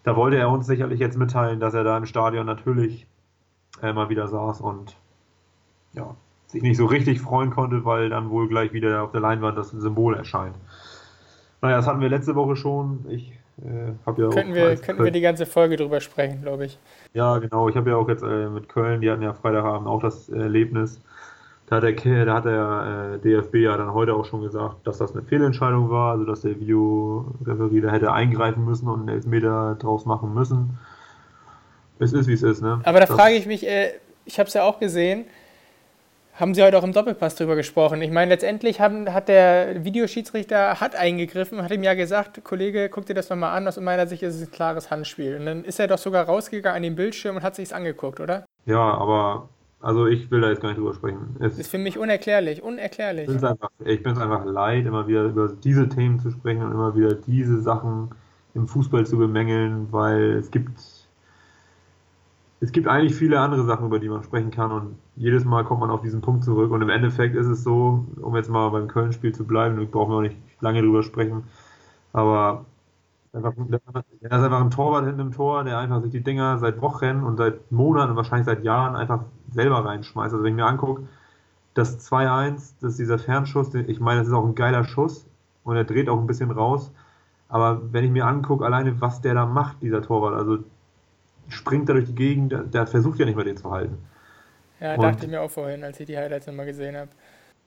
da 0.03 0.15
wollte 0.15 0.37
er 0.37 0.49
uns 0.49 0.65
sicherlich 0.65 0.99
jetzt 0.99 1.17
mitteilen, 1.17 1.59
dass 1.59 1.73
er 1.73 1.83
da 1.83 1.97
im 1.97 2.05
Stadion 2.05 2.45
natürlich 2.45 3.05
äh, 3.81 3.93
mal 3.93 4.09
wieder 4.09 4.27
saß 4.27 4.61
und 4.61 4.97
ja, 5.93 6.15
sich 6.47 6.61
nicht 6.61 6.77
so 6.77 6.85
richtig 6.85 7.21
freuen 7.21 7.51
konnte, 7.51 7.85
weil 7.85 8.09
dann 8.09 8.29
wohl 8.29 8.47
gleich 8.47 8.73
wieder 8.73 9.03
auf 9.03 9.11
der 9.11 9.21
Leinwand 9.21 9.57
das 9.57 9.69
Symbol 9.69 10.15
erscheint. 10.15 10.55
Naja, 11.61 11.77
das 11.77 11.87
hatten 11.87 12.01
wir 12.01 12.09
letzte 12.09 12.35
Woche 12.35 12.55
schon. 12.55 13.05
Ich 13.09 13.33
äh, 13.59 13.91
ja 14.17 14.29
könnten, 14.29 14.55
wir, 14.55 14.75
könnten 14.77 15.03
wir 15.03 15.11
die 15.11 15.21
ganze 15.21 15.45
Folge 15.45 15.77
drüber 15.77 15.99
sprechen, 15.99 16.41
glaube 16.41 16.65
ich. 16.65 16.79
Ja, 17.13 17.37
genau. 17.37 17.69
Ich 17.69 17.75
habe 17.75 17.89
ja 17.89 17.95
auch 17.95 18.09
jetzt 18.09 18.23
äh, 18.23 18.49
mit 18.49 18.69
Köln, 18.69 19.01
die 19.01 19.11
hatten 19.11 19.21
ja 19.21 19.33
Freitagabend 19.33 19.87
auch 19.87 20.01
das 20.01 20.29
Erlebnis. 20.29 21.01
Da 21.67 21.77
hat 21.77 21.83
der, 21.83 22.25
da 22.25 22.33
hat 22.33 22.45
der 22.45 23.13
äh, 23.15 23.19
DFB 23.19 23.55
ja 23.55 23.77
dann 23.77 23.93
heute 23.93 24.13
auch 24.13 24.25
schon 24.25 24.41
gesagt, 24.41 24.85
dass 24.85 24.97
das 24.97 25.13
eine 25.13 25.23
Fehlentscheidung 25.23 25.89
war, 25.89 26.11
also 26.11 26.25
dass 26.25 26.41
der 26.41 26.59
Videoreferee 26.59 27.81
da 27.81 27.91
hätte 27.91 28.11
eingreifen 28.11 28.65
müssen 28.65 28.89
und 28.89 29.01
einen 29.01 29.09
Elfmeter 29.09 29.75
draus 29.79 30.05
machen 30.05 30.33
müssen. 30.33 30.77
Es 31.99 32.13
ist, 32.13 32.27
wie 32.27 32.33
es 32.33 32.43
ist, 32.43 32.61
ne? 32.61 32.81
Aber 32.83 32.99
da 32.99 33.05
das 33.05 33.15
frage 33.15 33.35
ich 33.35 33.45
mich, 33.45 33.65
äh, 33.65 33.91
ich 34.25 34.39
habe 34.39 34.47
es 34.47 34.53
ja 34.53 34.63
auch 34.63 34.79
gesehen, 34.79 35.25
haben 36.41 36.55
Sie 36.55 36.63
heute 36.63 36.77
auch 36.79 36.83
im 36.83 36.91
Doppelpass 36.91 37.35
drüber 37.35 37.55
gesprochen. 37.55 38.01
Ich 38.01 38.11
meine, 38.11 38.31
letztendlich 38.31 38.81
haben, 38.81 39.13
hat 39.13 39.27
der 39.27 39.85
Videoschiedsrichter 39.85 40.81
hat 40.81 40.95
eingegriffen, 40.95 41.61
hat 41.61 41.71
ihm 41.71 41.83
ja 41.83 41.93
gesagt, 41.93 42.43
Kollege, 42.43 42.89
guck 42.89 43.05
dir 43.05 43.13
das 43.13 43.29
nochmal 43.29 43.55
an, 43.55 43.67
aus 43.67 43.79
meiner 43.79 44.07
Sicht 44.07 44.23
ist 44.23 44.35
es 44.35 44.47
ein 44.47 44.51
klares 44.51 44.89
Handspiel. 44.89 45.37
Und 45.37 45.45
dann 45.45 45.63
ist 45.63 45.79
er 45.79 45.87
doch 45.87 45.99
sogar 45.99 46.25
rausgegangen 46.25 46.77
an 46.77 46.81
den 46.81 46.95
Bildschirm 46.95 47.35
und 47.35 47.43
hat 47.43 47.55
sich's 47.55 47.71
angeguckt, 47.71 48.19
oder? 48.19 48.45
Ja, 48.65 48.79
aber 48.79 49.49
also 49.81 50.07
ich 50.07 50.31
will 50.31 50.41
da 50.41 50.49
jetzt 50.49 50.61
gar 50.61 50.69
nicht 50.69 50.79
drüber 50.79 50.95
sprechen. 50.95 51.35
Es 51.39 51.59
ist 51.59 51.69
für 51.69 51.77
mich 51.77 51.99
unerklärlich, 51.99 52.63
unerklärlich. 52.63 53.29
Ich 53.85 54.01
bin 54.03 54.13
es 54.13 54.19
einfach, 54.19 54.45
leid, 54.45 54.87
immer 54.87 55.07
wieder 55.07 55.25
über 55.25 55.53
diese 55.63 55.89
Themen 55.89 56.19
zu 56.19 56.31
sprechen 56.31 56.63
und 56.63 56.71
immer 56.71 56.95
wieder 56.95 57.13
diese 57.13 57.61
Sachen 57.61 58.09
im 58.55 58.67
Fußball 58.67 59.05
zu 59.05 59.17
bemängeln, 59.17 59.87
weil 59.91 60.31
es 60.33 60.49
gibt 60.49 60.79
es 62.61 62.71
gibt 62.71 62.87
eigentlich 62.87 63.15
viele 63.15 63.39
andere 63.39 63.65
Sachen, 63.65 63.87
über 63.87 63.99
die 63.99 64.09
man 64.09 64.23
sprechen 64.23 64.51
kann 64.51 64.71
und 64.71 64.95
jedes 65.15 65.45
Mal 65.45 65.65
kommt 65.65 65.81
man 65.81 65.89
auf 65.89 66.01
diesen 66.01 66.21
Punkt 66.21 66.43
zurück 66.45 66.71
und 66.71 66.81
im 66.81 66.89
Endeffekt 66.89 67.35
ist 67.35 67.47
es 67.47 67.63
so, 67.63 68.05
um 68.21 68.35
jetzt 68.35 68.49
mal 68.49 68.69
beim 68.69 68.87
Köln-Spiel 68.87 69.33
zu 69.33 69.45
bleiben, 69.45 69.75
brauchen 69.91 70.11
wir 70.11 70.17
auch 70.17 70.21
nicht 70.21 70.37
lange 70.61 70.81
drüber 70.81 71.03
sprechen, 71.03 71.43
aber 72.13 72.65
Einfach, 73.33 73.53
er 74.19 74.29
ist 74.29 74.43
einfach 74.43 74.59
ein 74.59 74.71
Torwart 74.71 75.05
hinter 75.05 75.23
dem 75.23 75.31
Tor, 75.31 75.63
der 75.63 75.77
einfach 75.77 76.01
sich 76.01 76.11
die 76.11 76.21
Dinger 76.21 76.57
seit 76.57 76.81
Wochen 76.81 77.23
und 77.23 77.37
seit 77.37 77.71
Monaten 77.71 78.11
und 78.11 78.17
wahrscheinlich 78.17 78.45
seit 78.45 78.63
Jahren 78.63 78.95
einfach 78.97 79.23
selber 79.53 79.85
reinschmeißt. 79.85 80.33
Also 80.33 80.43
wenn 80.43 80.51
ich 80.51 80.57
mir 80.57 80.65
angucke, 80.65 81.07
das 81.73 81.99
2-1, 82.11 82.73
das 82.81 82.91
ist 82.91 82.99
dieser 82.99 83.19
Fernschuss, 83.19 83.73
ich 83.73 84.01
meine, 84.01 84.19
das 84.19 84.27
ist 84.27 84.33
auch 84.33 84.45
ein 84.45 84.55
geiler 84.55 84.83
Schuss 84.83 85.25
und 85.63 85.77
er 85.77 85.85
dreht 85.85 86.09
auch 86.09 86.19
ein 86.19 86.27
bisschen 86.27 86.51
raus. 86.51 86.91
Aber 87.47 87.81
wenn 87.93 88.03
ich 88.03 88.11
mir 88.11 88.25
angucke, 88.27 88.65
alleine 88.65 88.99
was 88.99 89.21
der 89.21 89.33
da 89.35 89.45
macht, 89.45 89.81
dieser 89.81 90.01
Torwart, 90.01 90.33
also 90.35 90.59
springt 91.51 91.89
da 91.89 91.93
durch 91.93 92.05
die 92.05 92.15
Gegend, 92.15 92.51
der, 92.51 92.63
der 92.63 92.87
versucht 92.87 93.19
ja 93.19 93.25
nicht 93.25 93.35
mehr 93.35 93.45
den 93.45 93.57
zu 93.57 93.71
halten. 93.71 93.97
Ja, 94.79 94.95
und 94.95 95.03
dachte 95.03 95.25
ich 95.25 95.31
mir 95.31 95.41
auch 95.41 95.51
vorhin, 95.51 95.83
als 95.83 95.99
ich 95.99 96.07
die 96.07 96.17
Highlights 96.17 96.47
nochmal 96.47 96.65
gesehen 96.65 96.97
habe. 96.97 97.09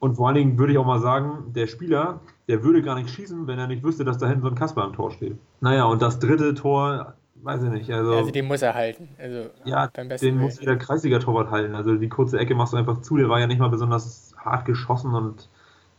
Und 0.01 0.17
vor 0.17 0.27
allen 0.27 0.37
Dingen 0.37 0.59
würde 0.59 0.73
ich 0.73 0.79
auch 0.79 0.85
mal 0.85 1.01
sagen, 1.01 1.53
der 1.55 1.67
Spieler, 1.67 2.21
der 2.49 2.63
würde 2.63 2.83
gar 2.83 2.97
nicht 2.97 3.11
schießen, 3.11 3.47
wenn 3.47 3.59
er 3.59 3.69
nicht 3.69 3.83
wüsste, 3.83 4.05
dass 4.05 4.19
da 4.19 4.27
hinten 4.27 4.43
so 4.43 4.49
ein 4.49 4.55
Kasper 4.55 4.83
am 4.83 4.93
Tor 4.93 5.13
steht. 5.13 5.39
Naja, 5.61 5.85
und 5.85 6.03
das 6.03 6.19
dritte 6.19 6.55
Tor, 6.55 7.15
weiß 7.37 7.63
ich 7.63 7.71
nicht. 7.71 7.91
Also, 7.91 8.13
also 8.13 8.31
den 8.31 8.47
muss 8.47 8.63
er 8.63 8.75
halten. 8.75 9.09
Also 9.19 9.51
ja, 9.65 9.87
den 9.87 10.39
muss 10.39 10.61
jeder 10.61 10.77
Kreisliga-Torwart 10.77 11.51
halten. 11.51 11.75
Also 11.75 11.97
die 11.97 12.09
kurze 12.09 12.39
Ecke 12.39 12.55
machst 12.55 12.73
du 12.73 12.77
einfach 12.77 13.01
zu. 13.01 13.17
Der 13.17 13.29
war 13.29 13.41
ja 13.41 13.47
nicht 13.47 13.61
mal 13.61 13.71
besonders 13.71 14.35
hart 14.37 14.65
geschossen 14.65 15.15
und 15.15 15.49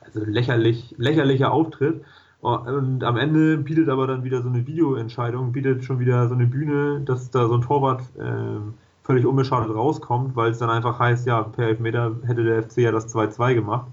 also 0.01 0.24
lächerlich, 0.24 0.94
lächerlicher 0.98 1.51
Auftritt. 1.51 2.04
Und 2.46 3.04
am 3.04 3.18
Ende 3.18 3.58
bietet 3.58 3.90
aber 3.90 4.06
dann 4.06 4.24
wieder 4.24 4.44
so 4.44 4.50
eine 4.50 4.68
Videoentscheidung, 4.68 5.52
bietet 5.52 5.84
schon 5.84 5.98
wieder 5.98 6.28
so 6.28 6.36
eine 6.36 6.46
Bühne, 6.46 7.02
dass 7.02 7.32
da 7.32 7.48
so 7.48 7.56
ein 7.56 7.62
Torwart 7.62 8.04
äh, 8.20 8.60
völlig 9.04 9.25
unbeschadet 9.25 9.74
rauskommt, 9.74 10.36
weil 10.36 10.52
es 10.52 10.60
dann 10.60 10.70
einfach 10.70 11.00
heißt, 11.00 11.25
ja, 11.25 11.42
per 11.42 11.70
Elfmeter 11.70 12.16
hätte 12.28 12.44
der 12.44 12.62
FC 12.62 12.78
ja 12.78 12.92
das 12.92 13.12
2-2 13.16 13.56
gemacht, 13.56 13.88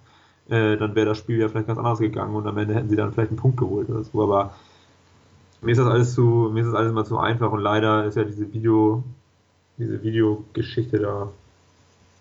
äh, 0.50 0.76
dann 0.76 0.94
wäre 0.94 1.06
das 1.06 1.16
Spiel 1.16 1.38
ja 1.38 1.48
vielleicht 1.48 1.66
ganz 1.66 1.78
anders 1.78 1.98
gegangen 1.98 2.34
und 2.34 2.46
am 2.46 2.58
Ende 2.58 2.74
hätten 2.74 2.90
sie 2.90 2.96
dann 2.96 3.12
vielleicht 3.14 3.30
einen 3.30 3.38
Punkt 3.38 3.56
geholt 3.56 3.88
oder 3.88 4.04
so. 4.04 4.22
Aber 4.22 4.52
mir 5.62 5.72
ist 5.72 5.78
das 5.78 5.86
alles 5.86 6.12
zu, 6.12 6.50
mir 6.52 6.60
ist 6.60 6.66
das 6.66 6.74
alles 6.74 6.90
immer 6.90 7.06
zu 7.06 7.16
einfach 7.16 7.52
und 7.52 7.60
leider 7.60 8.04
ist 8.04 8.16
ja 8.18 8.24
diese 8.24 8.52
Video, 8.52 9.02
diese 9.78 10.02
Videogeschichte 10.02 10.98
da, 10.98 11.30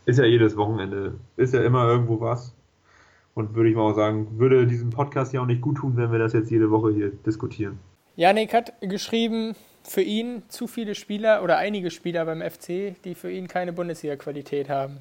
ist 0.05 0.17
ja 0.17 0.23
jedes 0.23 0.55
Wochenende, 0.55 1.15
ist 1.35 1.53
ja 1.53 1.61
immer 1.61 1.89
irgendwo 1.89 2.21
was. 2.21 2.53
Und 3.33 3.55
würde 3.55 3.69
ich 3.69 3.75
mal 3.75 3.83
auch 3.83 3.95
sagen, 3.95 4.27
würde 4.39 4.67
diesem 4.67 4.89
Podcast 4.89 5.33
ja 5.33 5.41
auch 5.41 5.45
nicht 5.45 5.61
gut 5.61 5.77
tun, 5.77 5.93
wenn 5.95 6.11
wir 6.11 6.19
das 6.19 6.33
jetzt 6.33 6.51
jede 6.51 6.69
Woche 6.69 6.91
hier 6.91 7.11
diskutieren. 7.25 7.79
Janik 8.15 8.53
hat 8.53 8.73
geschrieben, 8.81 9.55
für 9.83 10.01
ihn 10.01 10.43
zu 10.47 10.67
viele 10.67 10.95
Spieler 10.95 11.43
oder 11.43 11.57
einige 11.57 11.91
Spieler 11.91 12.25
beim 12.25 12.41
FC, 12.41 12.95
die 13.03 13.15
für 13.15 13.31
ihn 13.31 13.47
keine 13.47 13.73
Bundesliga-Qualität 13.73 14.69
haben. 14.69 14.97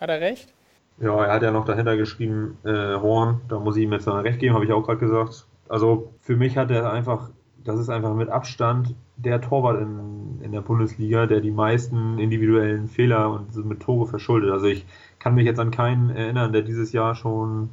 Hat 0.00 0.10
er 0.10 0.20
recht? 0.20 0.52
Ja, 0.98 1.24
er 1.24 1.32
hat 1.32 1.42
ja 1.42 1.50
noch 1.50 1.64
dahinter 1.64 1.96
geschrieben, 1.96 2.56
äh, 2.64 2.94
Horn, 2.94 3.40
da 3.48 3.58
muss 3.58 3.76
ich 3.76 3.82
ihm 3.82 3.92
jetzt 3.92 4.06
mal 4.06 4.20
recht 4.20 4.38
geben, 4.38 4.54
habe 4.54 4.64
ich 4.64 4.72
auch 4.72 4.82
gerade 4.82 5.00
gesagt. 5.00 5.46
Also 5.68 6.12
für 6.20 6.36
mich 6.36 6.56
hat 6.56 6.70
er 6.70 6.92
einfach, 6.92 7.30
das 7.64 7.80
ist 7.80 7.88
einfach 7.88 8.14
mit 8.14 8.28
Abstand 8.28 8.94
der 9.16 9.40
Torwart 9.40 9.80
in, 9.80 9.98
in 10.44 10.52
der 10.52 10.60
Bundesliga, 10.60 11.26
der 11.26 11.40
die 11.40 11.50
meisten 11.50 12.18
individuellen 12.18 12.88
Fehler 12.88 13.30
und 13.30 13.64
mit 13.64 13.80
Tore 13.80 14.06
verschuldet. 14.06 14.50
Also 14.50 14.66
ich 14.66 14.84
kann 15.18 15.34
mich 15.34 15.46
jetzt 15.46 15.58
an 15.58 15.70
keinen 15.70 16.10
erinnern, 16.10 16.52
der 16.52 16.62
dieses 16.62 16.92
Jahr 16.92 17.14
schon 17.14 17.70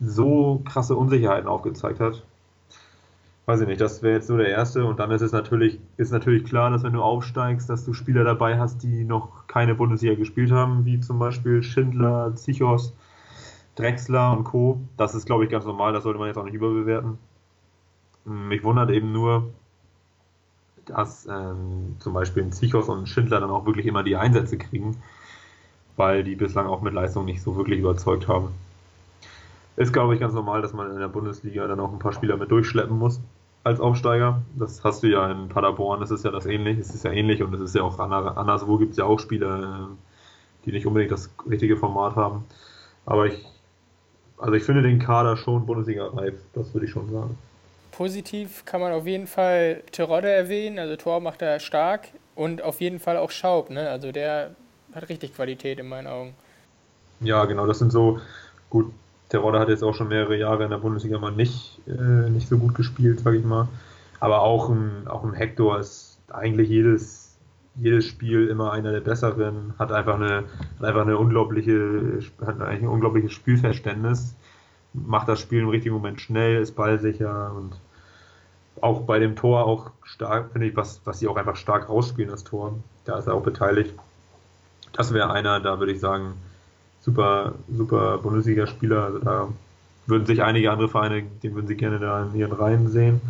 so 0.00 0.62
krasse 0.64 0.94
Unsicherheiten 0.94 1.48
aufgezeigt 1.48 1.98
hat. 1.98 2.24
Weiß 3.46 3.60
ich 3.60 3.66
nicht, 3.66 3.80
das 3.80 4.02
wäre 4.02 4.14
jetzt 4.14 4.28
so 4.28 4.36
der 4.36 4.48
erste. 4.48 4.84
Und 4.84 5.00
dann 5.00 5.10
ist 5.10 5.22
es 5.22 5.32
natürlich, 5.32 5.80
ist 5.96 6.12
natürlich 6.12 6.44
klar, 6.44 6.70
dass 6.70 6.84
wenn 6.84 6.92
du 6.92 7.02
aufsteigst, 7.02 7.68
dass 7.68 7.84
du 7.84 7.92
Spieler 7.92 8.22
dabei 8.22 8.58
hast, 8.58 8.84
die 8.84 9.04
noch 9.04 9.46
keine 9.48 9.74
Bundesliga 9.74 10.14
gespielt 10.14 10.52
haben, 10.52 10.84
wie 10.84 11.00
zum 11.00 11.18
Beispiel 11.18 11.62
Schindler, 11.62 12.34
Zichos, 12.36 12.94
Drexler 13.74 14.36
und 14.36 14.44
Co. 14.44 14.80
Das 14.96 15.14
ist, 15.14 15.26
glaube 15.26 15.44
ich, 15.44 15.50
ganz 15.50 15.64
normal, 15.64 15.92
das 15.92 16.04
sollte 16.04 16.20
man 16.20 16.28
jetzt 16.28 16.36
auch 16.36 16.44
nicht 16.44 16.54
überbewerten. 16.54 17.18
Mich 18.24 18.62
wundert 18.62 18.90
eben 18.90 19.10
nur, 19.10 19.48
dass 20.90 21.26
ähm, 21.26 21.96
zum 21.98 22.12
Beispiel 22.12 22.42
ein 22.42 22.52
Zichos 22.52 22.88
und 22.88 23.08
Schindler 23.08 23.40
dann 23.40 23.50
auch 23.50 23.66
wirklich 23.66 23.86
immer 23.86 24.02
die 24.02 24.16
Einsätze 24.16 24.58
kriegen, 24.58 24.96
weil 25.96 26.24
die 26.24 26.36
bislang 26.36 26.66
auch 26.66 26.82
mit 26.82 26.94
Leistung 26.94 27.24
nicht 27.24 27.42
so 27.42 27.56
wirklich 27.56 27.80
überzeugt 27.80 28.28
haben. 28.28 28.48
Ist, 29.76 29.92
glaube 29.92 30.14
ich, 30.14 30.20
ganz 30.20 30.34
normal, 30.34 30.62
dass 30.62 30.72
man 30.72 30.90
in 30.90 30.98
der 30.98 31.08
Bundesliga 31.08 31.66
dann 31.68 31.78
auch 31.80 31.92
ein 31.92 31.98
paar 32.00 32.12
Spieler 32.12 32.36
mit 32.36 32.50
durchschleppen 32.50 32.98
muss 32.98 33.20
als 33.64 33.80
Aufsteiger. 33.80 34.42
Das 34.56 34.82
hast 34.82 35.02
du 35.02 35.08
ja 35.08 35.30
in 35.30 35.48
Paderborn, 35.48 36.00
das 36.00 36.10
ist 36.10 36.24
ja 36.24 36.30
das 36.30 36.46
ähnlich, 36.46 36.78
es 36.78 36.94
ist 36.94 37.04
ja 37.04 37.12
ähnlich 37.12 37.42
und 37.42 37.54
es 37.54 37.60
ist 37.60 37.74
ja 37.74 37.82
auch 37.82 37.98
anderswo 37.98 38.78
gibt 38.78 38.92
es 38.92 38.96
ja 38.96 39.04
auch 39.04 39.20
Spieler, 39.20 39.88
äh, 39.90 40.64
die 40.64 40.72
nicht 40.72 40.86
unbedingt 40.86 41.12
das 41.12 41.30
richtige 41.48 41.76
Format 41.76 42.16
haben. 42.16 42.44
Aber 43.06 43.26
ich, 43.26 43.44
also 44.38 44.54
ich 44.54 44.64
finde 44.64 44.82
den 44.82 44.98
Kader 44.98 45.36
schon 45.36 45.66
Bundesliga-reif, 45.66 46.34
das 46.54 46.74
würde 46.74 46.86
ich 46.86 46.92
schon 46.92 47.10
sagen. 47.10 47.36
Positiv 47.98 48.64
kann 48.64 48.80
man 48.80 48.92
auf 48.92 49.08
jeden 49.08 49.26
Fall 49.26 49.82
Terodde 49.90 50.30
erwähnen, 50.30 50.78
also 50.78 50.94
Tor 50.94 51.18
macht 51.18 51.42
er 51.42 51.58
stark 51.58 52.10
und 52.36 52.62
auf 52.62 52.80
jeden 52.80 53.00
Fall 53.00 53.16
auch 53.16 53.32
Schaub, 53.32 53.70
ne? 53.70 53.90
Also 53.90 54.12
der 54.12 54.54
hat 54.94 55.08
richtig 55.08 55.34
Qualität 55.34 55.80
in 55.80 55.88
meinen 55.88 56.06
Augen. 56.06 56.34
Ja, 57.18 57.44
genau, 57.46 57.66
das 57.66 57.80
sind 57.80 57.90
so, 57.90 58.20
gut, 58.70 58.92
Terodde 59.30 59.58
hat 59.58 59.68
jetzt 59.68 59.82
auch 59.82 59.94
schon 59.94 60.06
mehrere 60.06 60.36
Jahre 60.36 60.62
in 60.62 60.70
der 60.70 60.78
Bundesliga 60.78 61.18
mal 61.18 61.32
nicht, 61.32 61.80
äh, 61.88 62.30
nicht 62.30 62.48
so 62.48 62.56
gut 62.58 62.76
gespielt, 62.76 63.18
sag 63.18 63.34
ich 63.34 63.44
mal. 63.44 63.66
Aber 64.20 64.42
auch 64.42 64.68
ein, 64.68 65.08
auch 65.08 65.24
ein 65.24 65.32
Hector 65.32 65.80
ist 65.80 66.20
eigentlich 66.28 66.68
jedes, 66.68 67.36
jedes 67.74 68.04
Spiel 68.04 68.46
immer 68.46 68.70
einer 68.70 68.92
der 68.92 69.00
besseren, 69.00 69.74
hat 69.76 69.90
einfach 69.90 70.14
eine, 70.14 70.44
hat 70.78 70.84
einfach 70.86 71.02
eine 71.02 71.18
unglaubliche, 71.18 72.20
hat 72.46 72.60
eigentlich 72.60 72.82
ein 72.82 72.88
unglaubliches 72.88 73.32
Spielverständnis, 73.32 74.36
macht 74.92 75.26
das 75.26 75.40
Spiel 75.40 75.62
im 75.62 75.68
richtigen 75.68 75.96
Moment 75.96 76.20
schnell, 76.20 76.62
ist 76.62 76.76
ballsicher 76.76 77.52
und 77.56 77.72
auch 78.82 79.02
bei 79.02 79.18
dem 79.18 79.36
Tor 79.36 79.66
auch 79.66 79.90
stark, 80.04 80.52
finde 80.52 80.66
ich, 80.68 80.76
was, 80.76 81.00
was 81.04 81.18
sie 81.18 81.28
auch 81.28 81.36
einfach 81.36 81.56
stark 81.56 81.88
rausspielen, 81.88 82.30
das 82.30 82.44
Tor. 82.44 82.74
Da 83.04 83.18
ist 83.18 83.26
er 83.26 83.34
auch 83.34 83.42
beteiligt. 83.42 83.94
Das 84.92 85.12
wäre 85.12 85.30
einer, 85.30 85.60
da 85.60 85.78
würde 85.78 85.92
ich 85.92 86.00
sagen, 86.00 86.34
super, 87.00 87.54
super 87.70 88.18
Bundesligaspieler. 88.18 89.04
Also 89.04 89.18
da 89.18 89.48
würden 90.06 90.26
sich 90.26 90.42
einige 90.42 90.70
andere 90.70 90.88
Vereine, 90.88 91.22
den 91.42 91.54
würden 91.54 91.66
sie 91.66 91.76
gerne 91.76 91.98
da 91.98 92.22
in 92.22 92.34
ihren 92.34 92.52
Reihen 92.52 92.88
sehen. 92.88 93.20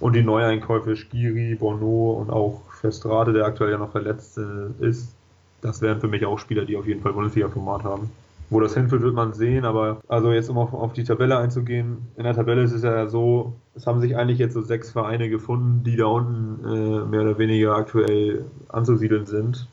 Und 0.00 0.14
die 0.14 0.22
Neueinkäufe 0.22 0.96
Skiri, 0.96 1.54
Bono 1.54 2.12
und 2.12 2.30
auch 2.30 2.62
Festrate, 2.80 3.32
der 3.32 3.46
aktuell 3.46 3.72
ja 3.72 3.78
noch 3.78 3.90
verletzt 3.90 4.38
äh, 4.38 4.84
ist, 4.84 5.14
das 5.60 5.82
wären 5.82 6.00
für 6.00 6.06
mich 6.06 6.24
auch 6.24 6.38
Spieler, 6.38 6.64
die 6.64 6.76
auf 6.76 6.86
jeden 6.86 7.02
Fall 7.02 7.12
Bundesliga-Format 7.12 7.82
haben. 7.82 8.10
Wo 8.50 8.60
das 8.60 8.74
hinführt, 8.74 9.02
wird 9.02 9.14
man 9.14 9.34
sehen, 9.34 9.66
aber 9.66 10.00
also 10.08 10.32
jetzt 10.32 10.48
um 10.48 10.56
auf, 10.56 10.72
auf, 10.72 10.94
die 10.94 11.04
Tabelle 11.04 11.36
einzugehen, 11.36 11.98
in 12.16 12.24
der 12.24 12.34
Tabelle 12.34 12.62
ist 12.62 12.72
es 12.72 12.82
ja 12.82 13.06
so, 13.06 13.52
es 13.74 13.86
haben 13.86 14.00
sich 14.00 14.16
eigentlich 14.16 14.38
jetzt 14.38 14.54
so 14.54 14.62
sechs 14.62 14.90
Vereine 14.90 15.28
gefunden, 15.28 15.82
die 15.84 15.96
da 15.96 16.06
unten 16.06 16.64
äh, 16.64 17.04
mehr 17.04 17.22
oder 17.22 17.38
weniger 17.38 17.76
aktuell 17.76 18.46
anzusiedeln 18.68 19.26
sind. 19.26 19.68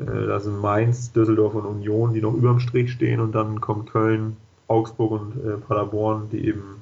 Äh, 0.00 0.04
da 0.04 0.40
sind 0.40 0.60
Mainz, 0.60 1.12
Düsseldorf 1.12 1.54
und 1.54 1.66
Union, 1.66 2.14
die 2.14 2.20
noch 2.20 2.34
überm 2.34 2.58
Strich 2.58 2.90
stehen 2.90 3.20
und 3.20 3.32
dann 3.32 3.60
kommt 3.60 3.90
Köln, 3.90 4.36
Augsburg 4.66 5.12
und 5.12 5.36
äh, 5.36 5.56
Paderborn, 5.56 6.28
die 6.32 6.48
eben 6.48 6.80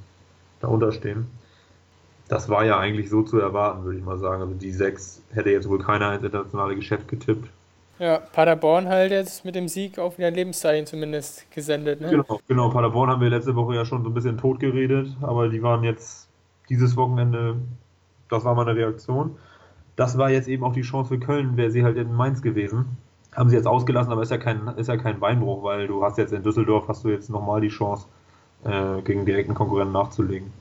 darunter 0.61 0.93
stehen. 0.93 1.27
Das 2.29 2.49
war 2.49 2.65
ja 2.65 2.79
eigentlich 2.79 3.11
so 3.11 3.23
zu 3.23 3.39
erwarten, 3.39 3.85
würde 3.85 3.99
ich 3.99 4.05
mal 4.05 4.19
sagen. 4.19 4.41
Also 4.41 4.55
die 4.55 4.73
sechs 4.73 5.21
hätte 5.31 5.51
jetzt 5.51 5.69
wohl 5.69 5.79
keiner 5.79 6.15
ins 6.15 6.25
internationale 6.25 6.75
Geschäft 6.75 7.07
getippt. 7.09 7.49
Ja, 7.99 8.19
Paderborn 8.19 8.89
halt 8.89 9.13
jetzt 9.13 9.45
mit 9.45 9.55
dem 9.55 9.69
Sieg 9.69 9.99
auch 9.99 10.19
wieder 10.19 10.29
ein 10.29 10.35
Lebenszeichen 10.35 10.87
zumindest 10.87 11.51
gesendet. 11.53 12.01
Ne? 12.01 12.11
Genau, 12.11 12.41
genau. 12.49 12.71
Paderborn 12.71 13.11
haben 13.11 13.21
wir 13.21 13.31
letzte 13.31 13.55
Woche 13.55 13.75
ja 13.77 13.85
schon 13.85 14.03
so 14.03 14.11
ein 14.11 14.15
bisschen 14.15 14.37
tot 14.37 14.59
geredet, 14.59 15.09
aber 15.21 15.49
die 15.49 15.63
waren 15.63 15.85
jetzt 15.85 16.29
dieses 16.69 16.97
Wochenende, 16.97 17.57
das 18.29 18.45
war 18.45 18.55
mal 18.55 18.69
eine 18.69 18.77
Reaktion. 18.77 19.37
Das 19.97 20.19
war 20.19 20.31
jetzt 20.31 20.49
eben 20.49 20.65
auch 20.65 20.73
die 20.73 20.83
Chance 20.83 21.09
für 21.09 21.21
Köln, 21.21 21.57
wäre 21.57 21.71
sie 21.71 21.85
halt 21.85 21.97
in 21.97 22.13
Mainz 22.13 22.43
gewesen. 22.43 22.97
Haben 23.33 23.51
sie 23.51 23.57
jetzt 23.57 23.67
ausgelassen, 23.67 24.13
aber 24.13 24.23
ist 24.23 24.31
ja 24.31 24.39
kein, 24.39 24.67
ist 24.77 24.89
ja 24.89 24.97
kein 24.97 25.21
Beinbruch, 25.21 25.63
weil 25.63 25.87
du 25.87 26.05
hast 26.05 26.19
jetzt 26.19 26.33
in 26.33 26.43
Düsseldorf 26.43 26.89
hast 26.89 27.05
du 27.05 27.11
jetzt 27.11 27.31
nochmal 27.31 27.61
die 27.61 27.69
Chance, 27.69 28.07
äh, 28.65 29.03
gegen 29.03 29.25
direkten 29.25 29.55
Konkurrenten 29.55 29.93
nachzulegen. 29.93 30.53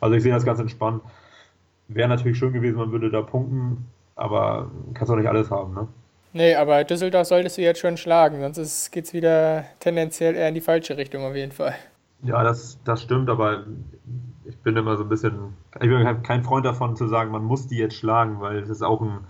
Also 0.00 0.14
ich 0.16 0.22
sehe 0.22 0.32
das 0.32 0.44
ganz 0.44 0.60
entspannt. 0.60 1.02
Wäre 1.88 2.08
natürlich 2.08 2.36
schön 2.38 2.52
gewesen, 2.52 2.76
man 2.76 2.92
würde 2.92 3.10
da 3.10 3.22
punkten, 3.22 3.86
aber 4.16 4.70
kannst 4.92 5.10
auch 5.10 5.16
nicht 5.16 5.28
alles 5.28 5.50
haben, 5.50 5.74
ne? 5.74 5.88
Nee, 6.32 6.54
aber 6.54 6.84
Düsseldorf 6.84 7.26
solltest 7.26 7.56
du 7.56 7.62
jetzt 7.62 7.80
schon 7.80 7.96
schlagen, 7.96 8.40
sonst 8.52 8.90
geht 8.92 9.06
es 9.06 9.12
wieder 9.14 9.64
tendenziell 9.80 10.34
eher 10.34 10.48
in 10.48 10.54
die 10.54 10.60
falsche 10.60 10.96
Richtung 10.96 11.24
auf 11.24 11.34
jeden 11.34 11.52
Fall. 11.52 11.74
Ja, 12.22 12.42
das, 12.42 12.78
das 12.84 13.02
stimmt, 13.02 13.30
aber 13.30 13.64
ich 14.44 14.56
bin 14.58 14.76
immer 14.76 14.96
so 14.96 15.04
ein 15.04 15.08
bisschen, 15.08 15.54
ich 15.74 15.88
bin 15.88 16.22
kein 16.22 16.42
Freund 16.42 16.66
davon 16.66 16.96
zu 16.96 17.06
sagen, 17.06 17.30
man 17.30 17.44
muss 17.44 17.66
die 17.66 17.76
jetzt 17.76 17.96
schlagen, 17.96 18.40
weil 18.40 18.58
es 18.58 18.68
ist 18.68 18.82
auch 18.82 19.00
ein 19.00 19.20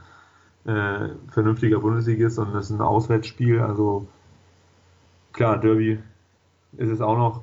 äh, 0.64 1.14
vernünftiger 1.30 1.80
Bundesligist 1.80 2.38
und 2.38 2.54
es 2.54 2.70
ist 2.70 2.76
ein 2.76 2.80
Auswärtsspiel. 2.80 3.60
Also 3.60 4.06
klar, 5.32 5.58
Derby 5.58 5.98
ist 6.76 6.90
es 6.90 7.00
auch 7.00 7.16
noch. 7.16 7.42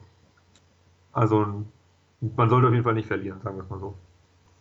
Also 1.14 1.64
man 2.36 2.50
sollte 2.50 2.68
auf 2.68 2.74
jeden 2.74 2.84
Fall 2.84 2.94
nicht 2.94 3.08
verlieren, 3.08 3.42
sagen 3.42 3.58
wir 3.58 3.64
es 3.64 3.70
mal 3.70 3.80
so. 3.80 3.96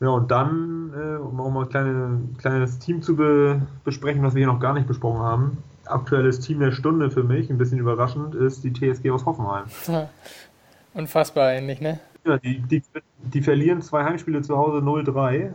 Ja, 0.01 0.09
und 0.09 0.31
dann, 0.31 0.93
äh, 0.95 1.17
um 1.17 1.41
auch 1.41 1.51
mal 1.51 1.63
ein 1.63 1.69
kleine, 1.69 2.21
kleines 2.39 2.79
Team 2.79 3.03
zu 3.03 3.17
be 3.17 3.63
besprechen, 3.85 4.23
was 4.23 4.35
wir 4.35 4.41
hier 4.41 4.53
noch 4.53 4.61
gar 4.61 4.75
nicht 4.75 4.87
besprochen 4.87 5.21
haben. 5.21 5.59
Aktuelles 5.87 6.41
Team 6.41 6.61
der 6.61 6.73
Stunde 6.73 7.11
für 7.11 7.23
mich, 7.23 7.51
ein 7.51 7.59
bisschen 7.59 7.79
überraschend, 7.79 8.35
ist 8.35 8.65
die 8.65 8.73
TSG 8.73 9.11
aus 9.11 9.25
Hoffenheim. 9.25 9.65
Unfassbar 10.95 11.53
ähnlich, 11.53 11.81
ne? 11.81 12.01
Ja, 12.25 12.39
die, 12.39 12.61
die, 12.61 12.83
die 13.19 13.43
verlieren 13.43 13.83
zwei 13.83 14.05
Heimspiele 14.05 14.43
zu 14.43 14.57
Hause 14.57 14.79
0-3 14.79 15.53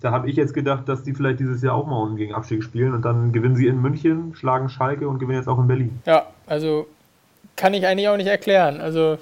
da 0.00 0.10
habe 0.12 0.28
ich 0.28 0.36
jetzt 0.36 0.54
gedacht, 0.54 0.88
dass 0.88 1.02
die 1.02 1.14
vielleicht 1.14 1.40
dieses 1.40 1.62
Jahr 1.62 1.74
auch 1.74 1.86
mal 1.86 1.96
unten 1.96 2.16
gegen 2.16 2.34
Abstieg 2.34 2.62
spielen 2.62 2.92
und 2.92 3.04
dann 3.04 3.32
gewinnen 3.32 3.56
sie 3.56 3.66
in 3.66 3.80
München, 3.80 4.34
schlagen 4.34 4.68
Schalke 4.68 5.08
und 5.08 5.18
gewinnen 5.18 5.38
jetzt 5.38 5.48
auch 5.48 5.58
in 5.58 5.66
Berlin. 5.66 6.02
Ja, 6.04 6.26
also 6.46 6.86
kann 7.56 7.74
ich 7.74 7.86
eigentlich 7.86 8.08
auch 8.08 8.16
nicht 8.16 8.28
erklären. 8.28 8.80
Also 8.80 9.18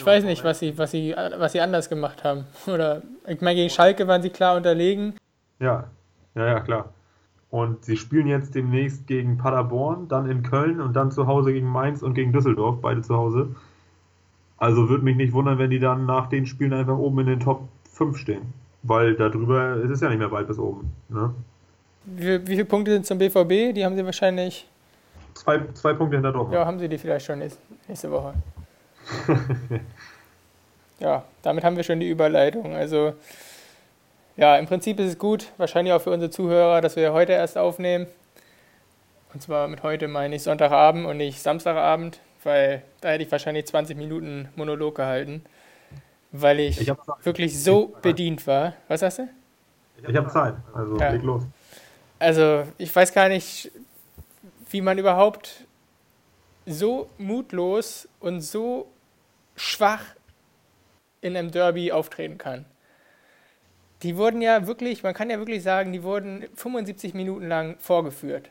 ich 0.00 0.06
weiß 0.06 0.24
nicht, 0.24 0.42
was 0.44 0.58
sie, 0.58 0.76
was, 0.78 0.90
sie, 0.92 1.14
was 1.14 1.52
sie 1.52 1.60
anders 1.60 1.88
gemacht 1.88 2.24
haben. 2.24 2.46
Oder 2.66 3.02
ich 3.26 3.40
meine, 3.40 3.56
gegen 3.56 3.70
Schalke 3.70 4.08
waren 4.08 4.22
sie 4.22 4.30
klar 4.30 4.56
unterlegen. 4.56 5.14
Ja, 5.58 5.84
ja, 6.34 6.46
ja, 6.46 6.60
klar. 6.60 6.92
Und 7.50 7.84
sie 7.84 7.96
spielen 7.96 8.28
jetzt 8.28 8.54
demnächst 8.54 9.06
gegen 9.06 9.36
Paderborn, 9.36 10.08
dann 10.08 10.30
in 10.30 10.42
Köln 10.42 10.80
und 10.80 10.94
dann 10.94 11.10
zu 11.10 11.26
Hause 11.26 11.52
gegen 11.52 11.66
Mainz 11.66 12.00
und 12.02 12.14
gegen 12.14 12.32
Düsseldorf, 12.32 12.80
beide 12.80 13.02
zu 13.02 13.14
Hause. 13.14 13.54
Also 14.56 14.88
würde 14.88 15.04
mich 15.04 15.16
nicht 15.16 15.32
wundern, 15.32 15.58
wenn 15.58 15.70
die 15.70 15.80
dann 15.80 16.06
nach 16.06 16.28
den 16.28 16.46
Spielen 16.46 16.72
einfach 16.72 16.96
oben 16.96 17.20
in 17.20 17.26
den 17.26 17.40
Top 17.40 17.68
5 17.92 18.16
stehen. 18.16 18.54
Weil 18.82 19.14
darüber 19.14 19.76
ist 19.76 19.90
es 19.90 20.00
ja 20.00 20.08
nicht 20.08 20.18
mehr 20.18 20.30
weit 20.30 20.46
bis 20.46 20.58
oben. 20.58 20.92
Ne? 21.08 21.34
Wie, 22.04 22.40
wie 22.46 22.52
viele 22.52 22.64
Punkte 22.64 22.92
sind 22.92 23.04
zum 23.04 23.18
BVB? 23.18 23.74
Die 23.74 23.84
haben 23.84 23.96
sie 23.96 24.04
wahrscheinlich. 24.04 24.66
Zwei, 25.34 25.60
zwei 25.74 25.92
Punkte 25.92 26.16
hinter 26.16 26.32
Dortmund. 26.32 26.54
Ja, 26.54 26.64
haben 26.64 26.78
sie 26.78 26.88
die 26.88 26.98
vielleicht 26.98 27.26
schon 27.26 27.38
nächste 27.88 28.10
Woche. 28.10 28.34
ja, 31.00 31.24
damit 31.42 31.64
haben 31.64 31.76
wir 31.76 31.84
schon 31.84 32.00
die 32.00 32.08
Überleitung. 32.08 32.74
Also, 32.74 33.14
ja, 34.36 34.56
im 34.56 34.66
Prinzip 34.66 34.98
ist 35.00 35.08
es 35.08 35.18
gut, 35.18 35.46
wahrscheinlich 35.56 35.92
auch 35.92 36.02
für 36.02 36.10
unsere 36.10 36.30
Zuhörer, 36.30 36.80
dass 36.80 36.96
wir 36.96 37.12
heute 37.12 37.32
erst 37.32 37.58
aufnehmen. 37.58 38.06
Und 39.32 39.42
zwar 39.42 39.68
mit 39.68 39.82
heute 39.82 40.08
meine 40.08 40.36
ich 40.36 40.42
Sonntagabend 40.42 41.06
und 41.06 41.16
nicht 41.16 41.40
Samstagabend, 41.40 42.20
weil 42.42 42.82
da 43.00 43.10
hätte 43.10 43.24
ich 43.24 43.30
wahrscheinlich 43.30 43.66
20 43.66 43.96
Minuten 43.96 44.48
Monolog 44.56 44.96
gehalten 44.96 45.44
weil 46.32 46.60
ich, 46.60 46.80
ich 46.80 46.92
wirklich 47.22 47.62
so 47.62 47.94
bedient 48.02 48.46
war. 48.46 48.74
Was 48.88 49.02
hast 49.02 49.18
du? 49.18 49.28
Ich 50.06 50.16
habe 50.16 50.28
Zeit, 50.28 50.54
also 50.72 50.98
ja. 50.98 51.10
leg 51.10 51.22
los. 51.22 51.42
Also 52.18 52.64
ich 52.78 52.94
weiß 52.94 53.12
gar 53.12 53.28
nicht, 53.28 53.70
wie 54.70 54.80
man 54.80 54.98
überhaupt 54.98 55.64
so 56.66 57.08
mutlos 57.18 58.08
und 58.20 58.40
so 58.40 58.86
schwach 59.60 60.02
in 61.20 61.36
einem 61.36 61.50
Derby 61.50 61.92
auftreten 61.92 62.38
kann. 62.38 62.64
Die 64.02 64.16
wurden 64.16 64.40
ja 64.40 64.66
wirklich, 64.66 65.02
man 65.02 65.12
kann 65.12 65.28
ja 65.28 65.38
wirklich 65.38 65.62
sagen, 65.62 65.92
die 65.92 66.02
wurden 66.02 66.46
75 66.54 67.12
Minuten 67.12 67.46
lang 67.46 67.76
vorgeführt. 67.78 68.48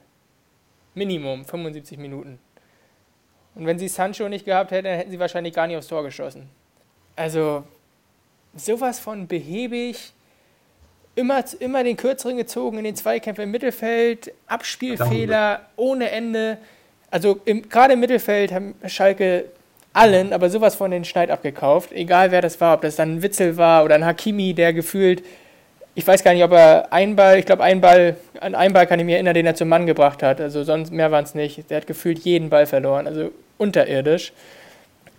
Minimum 0.93 1.45
75 1.45 1.97
Minuten. 1.97 2.39
Und 3.55 3.65
wenn 3.65 3.79
sie 3.79 3.87
Sancho 3.87 4.29
nicht 4.29 4.45
gehabt 4.45 4.69
hätten, 4.69 4.85
dann 4.85 4.97
hätten 4.97 5.09
sie 5.09 5.19
wahrscheinlich 5.19 5.53
gar 5.53 5.65
nicht 5.65 5.77
aufs 5.77 5.87
Tor 5.87 6.03
geschossen. 6.03 6.47
Also 7.15 7.63
sowas 8.55 8.99
von 8.99 9.27
behäbig, 9.27 10.13
immer, 11.15 11.43
immer 11.59 11.83
den 11.83 11.97
Kürzeren 11.97 12.37
gezogen 12.37 12.77
in 12.77 12.83
den 12.83 12.95
Zweikämpfen 12.95 13.45
im 13.45 13.51
Mittelfeld, 13.51 14.31
Abspielfehler 14.45 15.65
ohne 15.75 16.11
Ende. 16.11 16.59
Also 17.09 17.41
gerade 17.43 17.93
im 17.93 17.99
Mittelfeld 17.99 18.51
haben 18.51 18.75
Schalke 18.85 19.49
allen, 19.93 20.33
aber 20.33 20.49
sowas 20.49 20.75
von 20.75 20.91
den 20.91 21.05
Schneid 21.05 21.31
abgekauft. 21.31 21.91
Egal 21.91 22.31
wer 22.31 22.41
das 22.41 22.59
war, 22.61 22.75
ob 22.75 22.81
das 22.81 22.95
dann 22.95 23.15
ein 23.15 23.21
Witzel 23.21 23.57
war 23.57 23.83
oder 23.83 23.95
ein 23.95 24.05
Hakimi, 24.05 24.53
der 24.53 24.73
gefühlt, 24.73 25.23
ich 25.95 26.07
weiß 26.07 26.23
gar 26.23 26.33
nicht, 26.33 26.43
ob 26.43 26.51
er 26.51 26.93
einen 26.93 27.15
Ball, 27.15 27.39
ich 27.39 27.45
glaube 27.45 27.63
einen 27.63 27.81
Ball, 27.81 28.15
an 28.39 28.55
einen 28.55 28.73
Ball 28.73 28.87
kann 28.87 28.99
ich 28.99 29.05
mich 29.05 29.15
erinnern, 29.15 29.33
den 29.33 29.45
er 29.45 29.55
zum 29.55 29.69
Mann 29.69 29.85
gebracht 29.85 30.23
hat. 30.23 30.39
Also 30.39 30.63
sonst 30.63 30.91
mehr 30.91 31.11
waren 31.11 31.23
es 31.23 31.35
nicht. 31.35 31.69
Der 31.69 31.77
hat 31.77 31.87
gefühlt 31.87 32.19
jeden 32.19 32.49
Ball 32.49 32.65
verloren, 32.65 33.07
also 33.07 33.31
unterirdisch. 33.57 34.33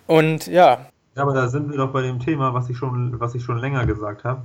Und 0.07 0.47
ja. 0.47 0.85
Ja, 1.15 1.23
aber 1.23 1.33
da 1.33 1.47
sind 1.49 1.69
wir 1.69 1.77
doch 1.77 1.91
bei 1.91 2.01
dem 2.01 2.19
Thema, 2.19 2.53
was 2.53 2.69
ich 2.69 2.77
schon, 2.77 3.19
was 3.19 3.35
ich 3.35 3.43
schon 3.43 3.57
länger 3.57 3.85
gesagt 3.85 4.23
habe. 4.23 4.41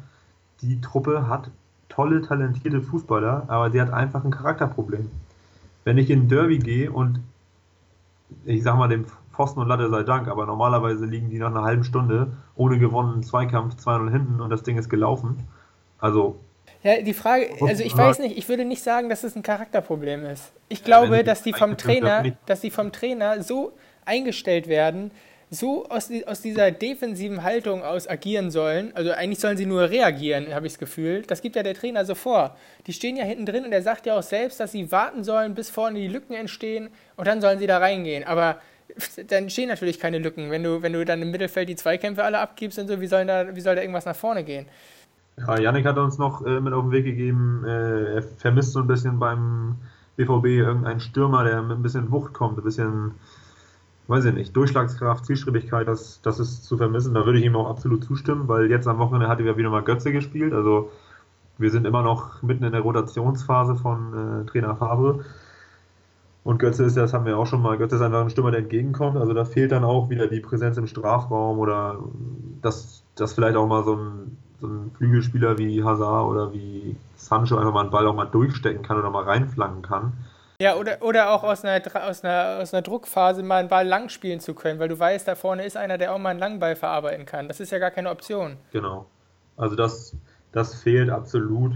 Die 0.63 0.81
Truppe 0.81 1.29
hat 1.29 1.51
tolle, 1.89 2.23
talentierte 2.23 2.83
Fußballer, 2.83 3.45
aber 3.49 3.71
die 3.71 3.81
hat 3.81 3.93
einfach 3.93 4.25
ein 4.25 4.31
Charakterproblem. 4.31 5.11
Wenn 5.85 5.99
ich 5.99 6.11
in 6.11 6.23
ein 6.23 6.29
Derby 6.29 6.59
gehe 6.59 6.91
und 6.91 7.21
ich 8.45 8.63
sag 8.63 8.77
mal 8.77 8.89
dem 8.89 9.07
Pfosten 9.37 9.61
und 9.61 9.69
Latte 9.69 9.89
sei 9.91 10.03
Dank, 10.03 10.29
aber 10.29 10.47
normalerweise 10.47 11.05
liegen 11.05 11.31
die 11.31 11.39
nach 11.39 11.51
einer 11.51 11.63
halben 11.63 11.85
Stunde 11.85 12.33
ohne 12.57 12.79
gewonnenen 12.79 13.23
Zweikampf 13.23 13.77
2-0 13.77 14.11
hinten 14.11 14.41
und 14.41 14.51
das 14.51 14.63
Ding 14.63 14.79
ist 14.79 14.89
gelaufen. 14.89 15.47
Also. 15.99 16.41
Ja, 16.83 17.01
die 17.01 17.15
Frage, 17.15 17.51
also 17.61 17.83
ich 17.83 17.97
weiß 17.97 18.19
nicht, 18.21 18.37
ich 18.37 18.49
würde 18.49 18.65
nicht 18.65 18.83
sagen, 18.83 19.09
dass 19.09 19.25
es 19.25 19.37
ein 19.37 19.43
Charakterproblem 19.43 20.25
ist. 20.25 20.53
Ich 20.69 20.85
glaube, 20.85 21.23
dass 21.25 21.43
die 21.43 21.53
vom 21.53 21.77
Trainer, 21.77 22.25
dass 22.47 22.61
die 22.61 22.71
vom 22.71 22.93
Trainer 22.93 23.43
so 23.43 23.73
eingestellt 24.05 24.69
werden, 24.69 25.11
so 25.51 25.87
aus, 25.89 26.11
aus 26.27 26.43
dieser 26.43 26.71
defensiven 26.71 27.43
Haltung 27.43 27.83
aus 27.83 28.09
agieren 28.09 28.51
sollen. 28.51 28.93
Also 28.95 29.13
eigentlich 29.13 29.39
sollen 29.39 29.57
sie 29.57 29.67
nur 29.67 29.91
reagieren, 29.91 30.53
habe 30.53 30.67
ich 30.67 30.73
das 30.73 30.79
Gefühl. 30.79 31.23
Das 31.23 31.41
gibt 31.41 31.57
ja 31.57 31.63
der 31.63 31.75
Trainer 31.75 32.05
so 32.05 32.15
vor. 32.15 32.57
Die 32.87 32.93
stehen 32.93 33.17
ja 33.17 33.25
hinten 33.25 33.47
drin 33.47 33.65
und 33.65 33.73
er 33.73 33.83
sagt 33.83 34.07
ja 34.07 34.19
auch 34.19 34.23
selbst, 34.23 34.59
dass 34.59 34.73
sie 34.73 34.91
warten 34.91 35.25
sollen, 35.25 35.55
bis 35.55 35.71
vorne 35.71 36.01
die 36.01 36.09
Lücken 36.09 36.35
entstehen 36.35 36.89
und 37.17 37.27
dann 37.29 37.41
sollen 37.41 37.59
sie 37.59 37.67
da 37.67 37.79
reingehen. 37.79 38.25
Aber 38.25 38.61
dann 39.29 39.51
stehen 39.51 39.69
natürlich 39.69 39.99
keine 39.99 40.19
Lücken. 40.19 40.51
Wenn 40.51 40.63
du, 40.63 40.83
wenn 40.83 40.93
du 40.93 41.05
dann 41.05 41.23
im 41.23 41.31
Mittelfeld 41.31 41.69
die 41.69 41.77
Zweikämpfe 41.77 42.25
alle 42.25 42.39
abgibst 42.39 42.79
und 42.79 42.89
so, 42.89 43.01
wie, 43.01 43.07
sollen 43.07 43.29
da, 43.29 43.55
wie 43.55 43.61
soll 43.61 43.75
da 43.75 43.83
irgendwas 43.83 44.07
nach 44.07 44.17
vorne 44.17 44.45
gehen? 44.45 44.67
Ja, 45.39 45.59
Yannick 45.59 45.85
hat 45.85 45.99
uns 45.99 46.19
noch 46.19 46.45
äh, 46.47 46.61
mit 46.61 46.73
auf 46.73 46.85
den 46.85 46.93
Weg 46.93 47.05
gegeben, 47.05 47.63
äh, 47.67 48.15
er 48.15 48.23
vermisst 48.23 48.73
so 48.73 48.81
ein 48.81 48.87
bisschen 48.87 49.19
beim 49.19 49.77
BVB 50.17 50.47
irgendeinen 50.47 51.01
Stürmer, 51.01 51.45
der 51.45 51.63
mit 51.63 51.77
ein 51.77 51.83
bisschen 51.83 52.11
Wucht 52.11 52.33
kommt, 52.33 52.57
ein 52.57 52.65
bisschen, 52.65 53.13
weiß 54.09 54.25
ich 54.25 54.33
nicht, 54.33 54.57
Durchschlagskraft, 54.57 55.27
Zielstrebigkeit, 55.27 55.87
das, 55.87 56.23
das 56.23 56.41
ist 56.41 56.65
zu 56.65 56.79
vermissen. 56.79 57.13
Da 57.13 57.27
würde 57.27 57.39
ich 57.39 57.45
ihm 57.45 57.55
auch 57.55 57.69
absolut 57.69 58.05
zustimmen, 58.05 58.49
weil 58.49 58.71
jetzt 58.71 58.89
am 58.89 58.99
Wochenende 58.99 59.29
hatte 59.29 59.43
er 59.43 59.59
wieder 59.59 59.69
mal 59.69 59.83
Götze 59.83 60.11
gespielt, 60.11 60.55
also 60.55 60.91
wir 61.59 61.71
sind 61.71 61.87
immer 61.87 62.03
noch 62.03 62.43
mitten 62.43 62.65
in 62.65 62.73
der 62.73 62.81
Rotationsphase 62.81 63.77
von 63.77 64.43
äh, 64.43 64.47
Trainer 64.47 64.77
Fabre. 64.77 65.25
Und 66.47 66.59
Götze 66.59 66.85
ist, 66.85 66.97
das 66.97 67.13
haben 67.13 67.25
wir 67.25 67.37
auch 67.37 67.47
schon 67.47 67.61
mal, 67.61 67.77
Götze 67.77 67.97
ist 67.97 68.03
einfach 68.03 68.21
ein 68.21 68.31
Stürmer, 68.31 68.53
der 68.53 68.61
entgegenkommt. 68.61 69.17
Also 69.17 69.35
da 69.35 69.45
fehlt 69.45 69.73
dann 69.73 69.83
auch 69.83 70.11
wieder 70.11 70.29
die 70.29 70.39
Präsenz 70.39 70.77
im 70.77 70.87
Strafraum 70.87 71.59
oder 71.59 71.99
dass, 72.63 73.03
dass 73.17 73.33
vielleicht 73.35 73.57
auch 73.57 73.67
mal 73.67 73.83
so 73.83 73.97
ein, 73.97 74.39
so 74.61 74.69
ein 74.69 74.93
Flügelspieler 74.97 75.59
wie 75.59 75.83
Hazard 75.83 76.25
oder 76.25 76.53
wie 76.53 76.95
Sancho 77.17 77.57
einfach 77.57 77.73
mal 77.73 77.81
einen 77.81 77.91
Ball 77.91 78.07
auch 78.07 78.15
mal 78.15 78.27
durchstecken 78.27 78.85
kann 78.85 78.97
oder 78.97 79.11
mal 79.11 79.25
reinflanken 79.25 79.83
kann. 79.83 80.13
Ja, 80.61 80.77
oder, 80.77 81.03
oder 81.03 81.33
auch 81.33 81.43
aus 81.43 81.65
einer, 81.65 81.83
aus, 82.07 82.23
einer, 82.23 82.61
aus 82.63 82.73
einer 82.73 82.83
Druckphase 82.83 83.43
mal 83.43 83.57
einen 83.57 83.69
Ball 83.69 83.85
lang 83.85 84.09
spielen 84.09 84.39
zu 84.39 84.55
können, 84.55 84.79
weil 84.79 84.89
du 84.89 84.97
weißt, 84.97 85.27
da 85.27 85.35
vorne 85.35 85.65
ist 85.65 85.77
einer, 85.77 85.99
der 85.99 86.15
auch 86.15 86.19
mal 86.19 86.29
einen 86.29 86.39
Langball 86.39 86.77
verarbeiten 86.77 87.27
kann. 87.27 87.49
Das 87.49 87.59
ist 87.59 87.73
ja 87.73 87.81
gar 87.81 87.91
keine 87.91 88.09
Option. 88.09 88.57
Genau. 88.71 89.07
Also 89.57 89.75
das, 89.75 90.15
das 90.53 90.77
fehlt 90.77 91.11
absolut. 91.11 91.73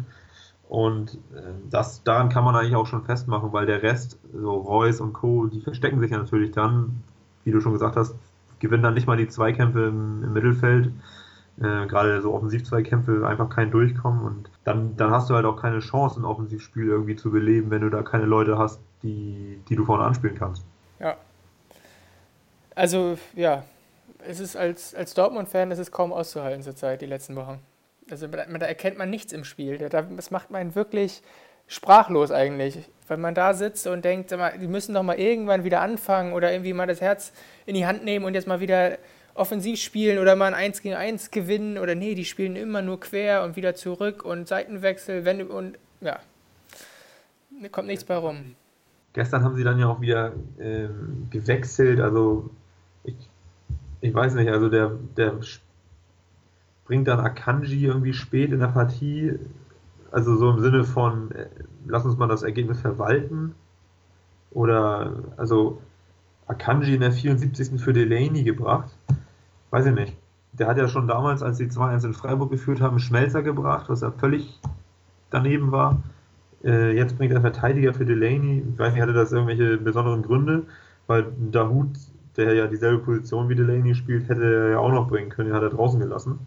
Und 0.70 1.14
äh, 1.34 1.42
das, 1.68 2.04
daran 2.04 2.28
kann 2.28 2.44
man 2.44 2.54
eigentlich 2.54 2.76
auch 2.76 2.86
schon 2.86 3.02
festmachen, 3.02 3.52
weil 3.52 3.66
der 3.66 3.82
Rest, 3.82 4.20
so 4.32 4.52
Reus 4.52 5.00
und 5.00 5.12
Co., 5.12 5.46
die 5.46 5.60
verstecken 5.60 5.98
sich 5.98 6.12
ja 6.12 6.18
natürlich 6.18 6.52
dann, 6.52 7.02
wie 7.42 7.50
du 7.50 7.60
schon 7.60 7.72
gesagt 7.72 7.96
hast, 7.96 8.14
gewinnen 8.60 8.84
dann 8.84 8.94
nicht 8.94 9.08
mal 9.08 9.16
die 9.16 9.26
Zweikämpfe 9.26 9.86
im, 9.86 10.22
im 10.22 10.32
Mittelfeld. 10.32 10.92
Äh, 11.58 11.88
gerade 11.88 12.22
so 12.22 12.32
Offensivzweikämpfe 12.32 13.26
einfach 13.26 13.50
kein 13.50 13.72
Durchkommen 13.72 14.22
und 14.22 14.48
dann, 14.62 14.96
dann 14.96 15.10
hast 15.10 15.28
du 15.28 15.34
halt 15.34 15.44
auch 15.44 15.60
keine 15.60 15.80
Chance, 15.80 16.20
ein 16.20 16.24
Offensivspiel 16.24 16.86
irgendwie 16.86 17.16
zu 17.16 17.32
beleben, 17.32 17.72
wenn 17.72 17.80
du 17.80 17.90
da 17.90 18.02
keine 18.04 18.26
Leute 18.26 18.56
hast, 18.56 18.80
die, 19.02 19.58
die 19.68 19.74
du 19.74 19.84
vorne 19.84 20.04
anspielen 20.04 20.36
kannst. 20.38 20.64
Ja. 21.00 21.16
Also, 22.76 23.18
ja, 23.34 23.64
es 24.24 24.38
ist 24.38 24.56
als, 24.56 24.94
als 24.94 25.14
Dortmund-Fan, 25.14 25.72
ist 25.72 25.80
es 25.80 25.90
kaum 25.90 26.12
auszuhalten 26.12 26.62
zurzeit, 26.62 27.00
die 27.00 27.06
letzten 27.06 27.34
Wochen. 27.34 27.58
Also 28.10 28.26
da, 28.26 28.44
da 28.44 28.66
erkennt 28.66 28.98
man 28.98 29.10
nichts 29.10 29.32
im 29.32 29.44
Spiel. 29.44 29.78
Das 29.78 30.30
macht 30.30 30.50
man 30.50 30.74
wirklich 30.74 31.22
sprachlos 31.66 32.32
eigentlich. 32.32 32.90
Wenn 33.06 33.20
man 33.20 33.34
da 33.34 33.54
sitzt 33.54 33.86
und 33.86 34.04
denkt, 34.04 34.34
die 34.60 34.66
müssen 34.66 34.94
doch 34.94 35.02
mal 35.02 35.18
irgendwann 35.18 35.64
wieder 35.64 35.80
anfangen 35.80 36.32
oder 36.32 36.52
irgendwie 36.52 36.72
mal 36.72 36.86
das 36.86 37.00
Herz 37.00 37.32
in 37.66 37.74
die 37.74 37.86
Hand 37.86 38.04
nehmen 38.04 38.24
und 38.24 38.34
jetzt 38.34 38.48
mal 38.48 38.60
wieder 38.60 38.98
offensiv 39.34 39.80
spielen 39.80 40.18
oder 40.18 40.36
mal 40.36 40.48
ein 40.48 40.54
1 40.54 40.82
gegen 40.82 40.96
1 40.96 41.30
gewinnen 41.30 41.78
oder 41.78 41.94
nee, 41.94 42.14
die 42.14 42.24
spielen 42.24 42.56
immer 42.56 42.82
nur 42.82 43.00
quer 43.00 43.44
und 43.44 43.56
wieder 43.56 43.74
zurück 43.74 44.24
und 44.24 44.48
Seitenwechsel, 44.48 45.24
wenn 45.24 45.46
und 45.46 45.78
ja, 46.00 46.18
da 47.62 47.68
kommt 47.68 47.88
nichts 47.88 48.04
bei 48.04 48.16
rum. 48.16 48.56
Gestern 49.12 49.42
haben 49.44 49.56
sie 49.56 49.64
dann 49.64 49.78
ja 49.78 49.88
auch 49.88 50.00
wieder 50.00 50.32
äh, 50.58 50.88
gewechselt, 51.30 52.00
also 52.00 52.50
ich, 53.04 53.16
ich 54.00 54.14
weiß 54.14 54.34
nicht, 54.34 54.50
also 54.50 54.68
der, 54.68 54.92
der 55.16 55.40
bringt 56.90 57.06
dann 57.06 57.20
Akanji 57.20 57.86
irgendwie 57.86 58.12
spät 58.12 58.50
in 58.50 58.58
der 58.58 58.66
Partie, 58.66 59.38
also 60.10 60.36
so 60.36 60.50
im 60.50 60.58
Sinne 60.58 60.82
von, 60.82 61.30
äh, 61.30 61.46
lass 61.86 62.04
uns 62.04 62.16
mal 62.16 62.26
das 62.26 62.42
Ergebnis 62.42 62.80
verwalten. 62.80 63.54
Oder, 64.50 65.12
also 65.36 65.80
Akanji 66.48 66.96
in 66.96 67.00
der 67.00 67.12
74. 67.12 67.80
für 67.80 67.92
Delaney 67.92 68.42
gebracht. 68.42 68.90
Weiß 69.70 69.86
ich 69.86 69.94
nicht. 69.94 70.16
Der 70.52 70.66
hat 70.66 70.78
ja 70.78 70.88
schon 70.88 71.06
damals, 71.06 71.44
als 71.44 71.58
sie 71.58 71.68
2-1 71.68 72.06
in 72.06 72.12
Freiburg 72.12 72.50
geführt 72.50 72.80
haben, 72.80 72.98
Schmelzer 72.98 73.44
gebracht, 73.44 73.88
was 73.88 74.00
ja 74.00 74.10
völlig 74.10 74.58
daneben 75.30 75.70
war. 75.70 76.02
Äh, 76.64 76.96
jetzt 76.96 77.16
bringt 77.16 77.32
er 77.32 77.40
Verteidiger 77.40 77.94
für 77.94 78.04
Delaney. 78.04 78.64
Ich 78.68 78.78
weiß 78.80 78.94
nicht, 78.94 79.02
hatte 79.02 79.12
das 79.12 79.30
irgendwelche 79.30 79.78
besonderen 79.78 80.22
Gründe? 80.22 80.64
Weil 81.06 81.26
Dahut, 81.52 81.90
der 82.36 82.54
ja 82.54 82.66
dieselbe 82.66 82.98
Position 82.98 83.48
wie 83.48 83.54
Delaney 83.54 83.94
spielt, 83.94 84.28
hätte 84.28 84.42
er 84.42 84.70
ja 84.70 84.78
auch 84.80 84.90
noch 84.90 85.06
bringen 85.06 85.30
können. 85.30 85.50
Den 85.50 85.56
hat 85.56 85.62
er 85.62 85.70
draußen 85.70 86.00
gelassen. 86.00 86.40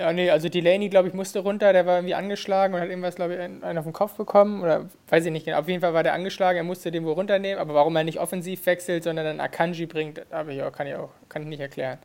Ja, 0.00 0.14
nee, 0.14 0.30
also 0.30 0.48
Delaney, 0.48 0.88
glaube 0.88 1.08
ich, 1.08 1.14
musste 1.14 1.40
runter, 1.40 1.74
der 1.74 1.84
war 1.84 1.96
irgendwie 1.96 2.14
angeschlagen 2.14 2.72
und 2.72 2.80
hat 2.80 2.88
irgendwas, 2.88 3.16
glaube 3.16 3.34
ich, 3.34 3.40
einen 3.40 3.76
auf 3.76 3.84
den 3.84 3.92
Kopf 3.92 4.14
bekommen 4.14 4.62
oder 4.62 4.86
weiß 5.10 5.26
ich 5.26 5.30
nicht 5.30 5.44
genau. 5.44 5.58
Auf 5.58 5.68
jeden 5.68 5.82
Fall 5.82 5.92
war 5.92 6.02
der 6.02 6.14
angeschlagen, 6.14 6.56
er 6.56 6.64
musste 6.64 6.90
den 6.90 7.04
wohl 7.04 7.12
runternehmen, 7.12 7.60
aber 7.60 7.74
warum 7.74 7.94
er 7.96 8.04
nicht 8.04 8.18
offensiv 8.18 8.64
wechselt, 8.64 9.04
sondern 9.04 9.26
dann 9.26 9.40
Akanji 9.40 9.84
bringt, 9.84 10.22
aber 10.32 10.52
ja, 10.52 10.70
kann 10.70 10.86
ich 10.86 10.94
auch, 10.94 11.10
kann 11.28 11.42
ich 11.42 11.48
nicht 11.48 11.60
erklären. 11.60 11.98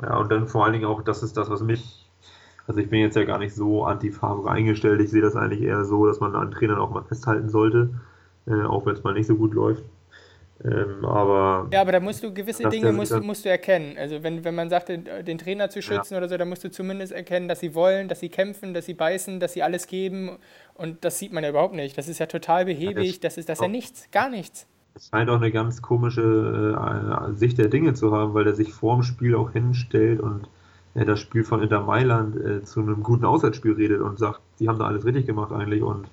Ja, 0.00 0.16
und 0.18 0.30
dann 0.30 0.46
vor 0.46 0.62
allen 0.62 0.74
Dingen 0.74 0.84
auch, 0.84 1.02
das 1.02 1.24
ist 1.24 1.36
das, 1.36 1.50
was 1.50 1.60
mich, 1.60 2.08
also 2.68 2.78
ich 2.78 2.88
bin 2.88 3.00
jetzt 3.00 3.16
ja 3.16 3.24
gar 3.24 3.40
nicht 3.40 3.52
so 3.52 3.82
anti-Favre 3.82 4.48
eingestellt, 4.48 5.00
ich 5.00 5.10
sehe 5.10 5.20
das 5.20 5.34
eigentlich 5.34 5.62
eher 5.62 5.84
so, 5.84 6.06
dass 6.06 6.20
man 6.20 6.36
an 6.36 6.52
Trainern 6.52 6.78
auch 6.78 6.90
mal 6.90 7.02
festhalten 7.02 7.48
sollte, 7.48 7.90
äh, 8.46 8.62
auch 8.62 8.86
wenn 8.86 8.94
es 8.94 9.02
mal 9.02 9.14
nicht 9.14 9.26
so 9.26 9.34
gut 9.34 9.54
läuft. 9.54 9.82
Ähm, 10.62 11.04
aber 11.04 11.68
ja, 11.72 11.80
aber 11.80 11.92
da 11.92 12.00
musst 12.00 12.22
du 12.22 12.34
gewisse 12.34 12.68
Dinge 12.68 12.92
musst, 12.92 13.18
musst 13.22 13.44
du 13.44 13.48
erkennen. 13.48 13.96
Also 13.96 14.22
wenn, 14.22 14.44
wenn 14.44 14.54
man 14.54 14.68
sagt, 14.68 14.90
den, 14.90 15.06
den 15.26 15.38
Trainer 15.38 15.70
zu 15.70 15.80
schützen 15.80 16.14
ja. 16.14 16.18
oder 16.18 16.28
so, 16.28 16.36
dann 16.36 16.48
musst 16.48 16.62
du 16.62 16.70
zumindest 16.70 17.12
erkennen, 17.12 17.48
dass 17.48 17.60
sie 17.60 17.74
wollen, 17.74 18.08
dass 18.08 18.20
sie 18.20 18.28
kämpfen, 18.28 18.74
dass 18.74 18.84
sie 18.84 18.94
beißen, 18.94 19.40
dass 19.40 19.54
sie 19.54 19.62
alles 19.62 19.86
geben. 19.86 20.36
Und 20.74 21.04
das 21.04 21.18
sieht 21.18 21.32
man 21.32 21.44
ja 21.44 21.50
überhaupt 21.50 21.74
nicht. 21.74 21.96
Das 21.96 22.08
ist 22.08 22.18
ja 22.18 22.26
total 22.26 22.66
behäbig. 22.66 22.96
Ja, 22.96 23.12
das, 23.12 23.20
das 23.20 23.38
ist 23.38 23.48
das 23.48 23.58
ist 23.58 23.62
ja 23.62 23.68
nichts, 23.68 24.10
gar 24.10 24.28
nichts. 24.28 24.66
Es 24.94 25.08
scheint 25.08 25.30
auch 25.30 25.36
eine 25.36 25.50
ganz 25.50 25.80
komische 25.80 26.76
äh, 26.76 27.32
Sicht 27.34 27.56
der 27.56 27.68
Dinge 27.68 27.94
zu 27.94 28.12
haben, 28.12 28.34
weil 28.34 28.46
er 28.46 28.54
sich 28.54 28.72
vorm 28.72 29.02
Spiel 29.02 29.34
auch 29.34 29.52
hinstellt 29.52 30.20
und 30.20 30.48
er 30.94 31.04
das 31.04 31.20
Spiel 31.20 31.44
von 31.44 31.62
Inter 31.62 31.80
Mailand 31.80 32.36
äh, 32.36 32.62
zu 32.64 32.80
einem 32.80 33.02
guten 33.02 33.24
Auswärtsspiel 33.24 33.72
redet 33.72 34.00
und 34.00 34.18
sagt, 34.18 34.40
die 34.58 34.68
haben 34.68 34.78
da 34.78 34.86
alles 34.86 35.04
richtig 35.04 35.26
gemacht 35.26 35.52
eigentlich 35.52 35.82
und 35.82 36.08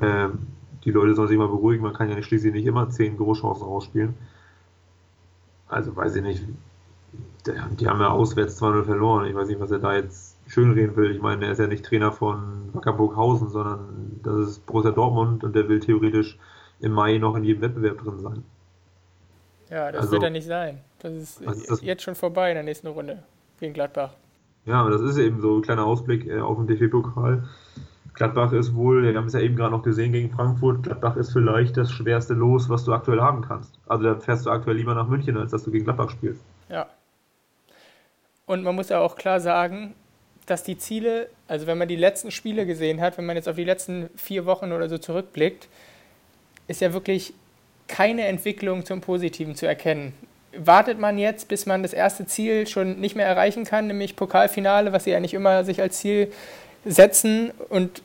ähm, 0.00 0.46
die 0.86 0.92
Leute 0.92 1.16
sollen 1.16 1.26
sich 1.26 1.36
mal 1.36 1.48
beruhigen, 1.48 1.82
man 1.82 1.92
kann 1.92 2.08
ja 2.08 2.22
schließlich 2.22 2.54
nicht 2.54 2.64
immer 2.64 2.88
zehn 2.88 3.16
Großchancen 3.16 3.66
rausspielen. 3.66 4.14
Also 5.66 5.96
weiß 5.96 6.14
ich 6.14 6.22
nicht, 6.22 6.44
die 7.44 7.88
haben 7.88 8.00
ja 8.00 8.10
auswärts 8.10 8.62
2-0 8.62 8.84
verloren. 8.84 9.26
Ich 9.26 9.34
weiß 9.34 9.48
nicht, 9.48 9.58
was 9.58 9.72
er 9.72 9.80
da 9.80 9.96
jetzt 9.96 10.36
schönreden 10.46 10.94
will. 10.94 11.10
Ich 11.10 11.20
meine, 11.20 11.44
er 11.44 11.52
ist 11.52 11.58
ja 11.58 11.66
nicht 11.66 11.84
Trainer 11.84 12.12
von 12.12 12.70
Wackerburghausen, 12.72 13.48
sondern 13.48 14.20
das 14.22 14.48
ist 14.48 14.66
Borussia 14.66 14.92
Dortmund 14.92 15.42
und 15.42 15.56
der 15.56 15.68
will 15.68 15.80
theoretisch 15.80 16.38
im 16.78 16.92
Mai 16.92 17.18
noch 17.18 17.34
in 17.34 17.42
jedem 17.42 17.62
Wettbewerb 17.62 17.98
drin 17.98 18.20
sein. 18.20 18.44
Ja, 19.68 19.90
das 19.90 20.02
also, 20.02 20.12
wird 20.12 20.22
er 20.22 20.30
nicht 20.30 20.46
sein. 20.46 20.78
Das 21.00 21.12
ist, 21.12 21.40
ist 21.40 21.68
das? 21.68 21.82
jetzt 21.82 22.04
schon 22.04 22.14
vorbei 22.14 22.50
in 22.50 22.54
der 22.54 22.62
nächsten 22.62 22.86
Runde 22.86 23.24
gegen 23.58 23.74
Gladbach. 23.74 24.14
Ja, 24.66 24.88
das 24.88 25.00
ist 25.00 25.18
eben 25.18 25.40
so 25.40 25.56
ein 25.56 25.62
kleiner 25.62 25.84
Ausblick 25.84 26.26
äh, 26.26 26.38
auf 26.38 26.58
den 26.58 26.68
DFB-Pokal. 26.68 27.48
Gladbach 28.16 28.52
ist 28.52 28.74
wohl, 28.74 29.02
wir 29.02 29.14
haben 29.14 29.26
es 29.26 29.34
ja 29.34 29.40
eben 29.40 29.56
gerade 29.56 29.72
noch 29.72 29.82
gesehen 29.82 30.12
gegen 30.12 30.30
Frankfurt, 30.30 30.82
Gladbach 30.82 31.16
ist 31.16 31.32
vielleicht 31.32 31.76
das 31.76 31.92
schwerste 31.92 32.32
Los, 32.32 32.68
was 32.70 32.84
du 32.84 32.94
aktuell 32.94 33.20
haben 33.20 33.42
kannst. 33.42 33.78
Also 33.86 34.04
da 34.04 34.18
fährst 34.18 34.46
du 34.46 34.50
aktuell 34.50 34.76
lieber 34.76 34.94
nach 34.94 35.06
München, 35.06 35.36
als 35.36 35.50
dass 35.50 35.64
du 35.64 35.70
gegen 35.70 35.84
Gladbach 35.84 36.10
spielst. 36.10 36.40
Ja. 36.70 36.86
Und 38.46 38.62
man 38.62 38.74
muss 38.74 38.88
ja 38.88 39.00
auch 39.00 39.16
klar 39.16 39.38
sagen, 39.40 39.94
dass 40.46 40.62
die 40.62 40.78
Ziele, 40.78 41.28
also 41.46 41.66
wenn 41.66 41.76
man 41.76 41.88
die 41.88 41.96
letzten 41.96 42.30
Spiele 42.30 42.64
gesehen 42.64 43.02
hat, 43.02 43.18
wenn 43.18 43.26
man 43.26 43.36
jetzt 43.36 43.48
auf 43.48 43.56
die 43.56 43.64
letzten 43.64 44.08
vier 44.16 44.46
Wochen 44.46 44.72
oder 44.72 44.88
so 44.88 44.96
zurückblickt, 44.96 45.68
ist 46.68 46.80
ja 46.80 46.94
wirklich 46.94 47.34
keine 47.86 48.26
Entwicklung 48.26 48.86
zum 48.86 49.02
Positiven 49.02 49.56
zu 49.56 49.66
erkennen. 49.66 50.14
Wartet 50.56 50.98
man 50.98 51.18
jetzt, 51.18 51.48
bis 51.48 51.66
man 51.66 51.82
das 51.82 51.92
erste 51.92 52.24
Ziel 52.24 52.66
schon 52.66 52.98
nicht 52.98 53.14
mehr 53.14 53.26
erreichen 53.26 53.64
kann, 53.64 53.88
nämlich 53.88 54.16
Pokalfinale, 54.16 54.92
was 54.92 55.04
sie 55.04 55.14
eigentlich 55.14 55.34
immer 55.34 55.64
sich 55.64 55.82
als 55.82 55.98
Ziel 55.98 56.32
setzen 56.86 57.50
und 57.68 58.02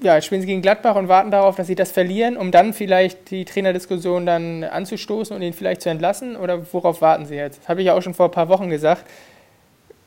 ja, 0.00 0.20
spielen 0.20 0.40
sie 0.40 0.48
gegen 0.48 0.62
Gladbach 0.62 0.96
und 0.96 1.08
warten 1.08 1.30
darauf, 1.30 1.54
dass 1.54 1.68
sie 1.68 1.76
das 1.76 1.92
verlieren, 1.92 2.36
um 2.36 2.50
dann 2.50 2.72
vielleicht 2.72 3.30
die 3.30 3.44
Trainerdiskussion 3.44 4.26
dann 4.26 4.64
anzustoßen 4.64 5.36
und 5.36 5.42
ihn 5.42 5.52
vielleicht 5.52 5.80
zu 5.82 5.90
entlassen? 5.90 6.34
Oder 6.34 6.72
worauf 6.72 7.00
warten 7.00 7.24
sie 7.24 7.36
jetzt? 7.36 7.60
Das 7.60 7.68
habe 7.68 7.82
ich 7.82 7.86
ja 7.86 7.94
auch 7.94 8.02
schon 8.02 8.14
vor 8.14 8.26
ein 8.26 8.32
paar 8.32 8.48
Wochen 8.48 8.68
gesagt, 8.68 9.04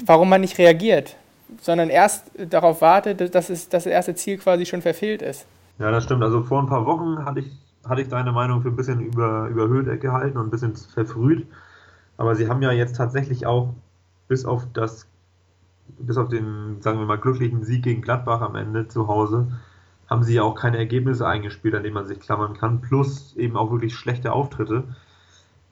warum 0.05 0.27
man 0.27 0.41
nicht 0.41 0.57
reagiert, 0.57 1.15
sondern 1.61 1.89
erst 1.89 2.25
darauf 2.37 2.81
wartet, 2.81 3.33
dass, 3.33 3.49
es, 3.49 3.69
dass 3.69 3.85
das 3.85 3.91
erste 3.91 4.15
Ziel 4.15 4.37
quasi 4.37 4.65
schon 4.65 4.81
verfehlt 4.81 5.21
ist. 5.21 5.45
Ja, 5.79 5.91
das 5.91 6.03
stimmt. 6.03 6.23
Also 6.23 6.43
vor 6.43 6.61
ein 6.61 6.67
paar 6.67 6.85
Wochen 6.85 7.23
hatte 7.23 7.39
ich 7.39 7.51
hatte 7.87 8.01
ich 8.01 8.09
deine 8.09 8.31
Meinung 8.31 8.61
für 8.61 8.69
ein 8.69 8.75
bisschen 8.75 8.99
über, 8.99 9.47
überhöht 9.47 10.01
gehalten 10.01 10.37
und 10.37 10.47
ein 10.47 10.51
bisschen 10.51 10.75
verfrüht. 10.75 11.47
Aber 12.17 12.35
sie 12.35 12.49
haben 12.49 12.61
ja 12.61 12.71
jetzt 12.71 12.95
tatsächlich 12.95 13.45
auch 13.45 13.73
bis 14.27 14.45
auf 14.45 14.65
das, 14.73 15.07
bis 15.99 16.17
auf 16.17 16.29
den, 16.29 16.81
sagen 16.81 16.99
wir 16.99 17.05
mal, 17.05 17.17
glücklichen 17.17 17.63
Sieg 17.63 17.83
gegen 17.83 18.01
Gladbach 18.01 18.41
am 18.41 18.55
Ende 18.55 18.87
zu 18.87 19.07
Hause, 19.07 19.47
haben 20.07 20.23
sie 20.23 20.35
ja 20.35 20.43
auch 20.43 20.55
keine 20.55 20.77
Ergebnisse 20.77 21.27
eingespielt, 21.27 21.75
an 21.75 21.83
denen 21.83 21.95
man 21.95 22.07
sich 22.07 22.19
klammern 22.19 22.53
kann, 22.53 22.81
plus 22.81 23.35
eben 23.35 23.57
auch 23.57 23.71
wirklich 23.71 23.95
schlechte 23.95 24.33
Auftritte. 24.33 24.83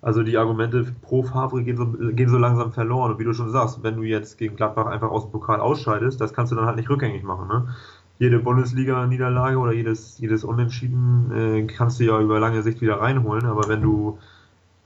Also 0.01 0.23
die 0.23 0.37
Argumente 0.37 0.93
pro 1.01 1.23
Favre 1.23 1.63
gehen 1.63 1.77
so, 1.77 1.85
gehen 2.13 2.29
so 2.29 2.37
langsam 2.37 2.73
verloren. 2.73 3.11
Und 3.11 3.19
wie 3.19 3.23
du 3.23 3.33
schon 3.33 3.51
sagst, 3.51 3.83
wenn 3.83 3.95
du 3.95 4.03
jetzt 4.03 4.37
gegen 4.37 4.55
Gladbach 4.55 4.87
einfach 4.87 5.09
aus 5.09 5.23
dem 5.23 5.31
Pokal 5.31 5.61
ausscheidest, 5.61 6.19
das 6.19 6.33
kannst 6.33 6.51
du 6.51 6.55
dann 6.55 6.65
halt 6.65 6.75
nicht 6.75 6.89
rückgängig 6.89 7.23
machen. 7.23 7.47
Ne? 7.47 7.73
jede 8.19 8.39
Bundesliga-Niederlage 8.39 9.57
oder 9.57 9.73
jedes, 9.73 10.17
jedes 10.19 10.43
Unentschieden 10.43 11.31
äh, 11.35 11.63
kannst 11.67 11.99
du 11.99 12.05
ja 12.05 12.19
über 12.19 12.39
lange 12.39 12.61
Sicht 12.63 12.81
wieder 12.81 13.01
reinholen, 13.01 13.45
aber 13.45 13.67
wenn 13.67 13.81
du 13.81 14.17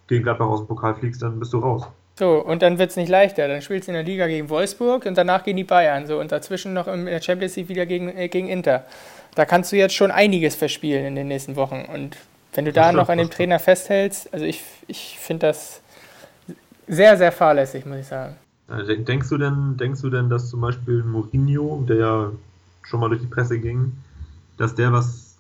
gegen 0.08 0.24
Gladbach 0.24 0.48
aus 0.48 0.62
dem 0.62 0.68
Pokal 0.68 0.96
fliegst, 0.96 1.22
dann 1.22 1.40
bist 1.40 1.54
du 1.54 1.60
raus. 1.60 1.88
So, 2.18 2.44
und 2.44 2.64
dann 2.64 2.80
wird 2.80 2.90
es 2.90 2.96
nicht 2.96 3.10
leichter. 3.10 3.48
Dann 3.48 3.62
spielst 3.62 3.88
du 3.88 3.92
in 3.92 3.96
der 3.96 4.04
Liga 4.04 4.26
gegen 4.28 4.50
Wolfsburg 4.50 5.06
und 5.06 5.18
danach 5.18 5.44
gegen 5.44 5.58
die 5.58 5.64
Bayern. 5.64 6.08
So, 6.08 6.20
und 6.20 6.32
dazwischen 6.32 6.74
noch 6.74 6.88
in 6.88 7.06
der 7.06 7.22
Champions 7.22 7.56
League 7.56 7.70
wieder 7.70 7.86
gegen, 7.86 8.10
äh, 8.10 8.28
gegen 8.28 8.48
Inter. 8.48 8.86
Da 9.36 9.46
kannst 9.46 9.72
du 9.72 9.76
jetzt 9.76 9.94
schon 9.94 10.10
einiges 10.10 10.56
verspielen 10.56 11.06
in 11.06 11.16
den 11.16 11.28
nächsten 11.28 11.56
Wochen. 11.56 11.86
Und 11.94 12.18
wenn 12.54 12.66
du 12.66 12.74
da 12.74 12.92
noch 12.92 13.10
an 13.10 13.20
dem 13.20 13.30
Trainer 13.30 13.60
festhältst, 13.60 14.34
also 14.34 14.46
ich, 14.46 14.64
ich 14.88 15.20
finde 15.20 15.48
das 15.48 15.80
sehr, 16.88 17.18
sehr 17.18 17.32
fahrlässig, 17.32 17.86
muss 17.86 18.00
ich 18.00 18.08
sagen. 18.08 18.36
Denkst 18.68 19.30
du 19.30 19.38
denn, 19.38 19.78
denkst 19.78 20.02
du 20.02 20.10
denn, 20.10 20.30
dass 20.30 20.50
zum 20.50 20.62
Beispiel 20.62 21.04
Mourinho, 21.04 21.86
der 21.88 21.98
ja 21.98 22.32
schon 22.82 23.00
mal 23.00 23.10
durch 23.10 23.22
die 23.22 23.28
Presse 23.28 23.60
ging, 23.60 23.94
dass 24.58 24.74
der 24.74 24.92
was 24.92 25.38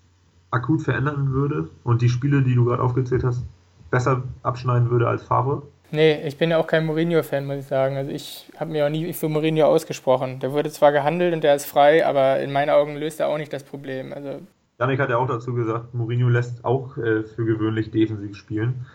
akut 0.51 0.83
verändern 0.83 1.31
würde 1.31 1.69
und 1.83 2.03
die 2.03 2.09
Spiele, 2.09 2.43
die 2.43 2.53
du 2.53 2.65
gerade 2.65 2.83
aufgezählt 2.83 3.23
hast, 3.23 3.41
besser 3.89 4.23
abschneiden 4.43 4.91
würde 4.91 5.07
als 5.07 5.23
Favre? 5.23 5.63
Nee, 5.91 6.21
ich 6.27 6.37
bin 6.37 6.51
ja 6.51 6.57
auch 6.57 6.67
kein 6.67 6.85
Mourinho-Fan, 6.85 7.45
muss 7.45 7.57
ich 7.57 7.67
sagen. 7.67 7.95
Also 7.95 8.11
ich 8.11 8.51
habe 8.59 8.71
mir 8.71 8.85
auch 8.85 8.89
nie 8.89 9.13
für 9.13 9.29
Mourinho 9.29 9.65
ausgesprochen. 9.65 10.39
Der 10.39 10.51
wurde 10.51 10.69
zwar 10.69 10.91
gehandelt 10.91 11.33
und 11.33 11.43
der 11.43 11.55
ist 11.55 11.65
frei, 11.65 12.05
aber 12.05 12.39
in 12.39 12.51
meinen 12.51 12.69
Augen 12.69 12.97
löst 12.97 13.19
er 13.19 13.29
auch 13.29 13.37
nicht 13.37 13.53
das 13.53 13.63
Problem. 13.63 14.11
Also 14.11 14.41
Janik 14.79 14.99
hat 14.99 15.09
ja 15.09 15.17
auch 15.17 15.27
dazu 15.27 15.53
gesagt, 15.53 15.93
Mourinho 15.93 16.27
lässt 16.27 16.65
auch 16.65 16.97
äh, 16.97 17.23
für 17.23 17.45
gewöhnlich 17.45 17.89
defensiv 17.91 18.35
spielen. 18.35 18.85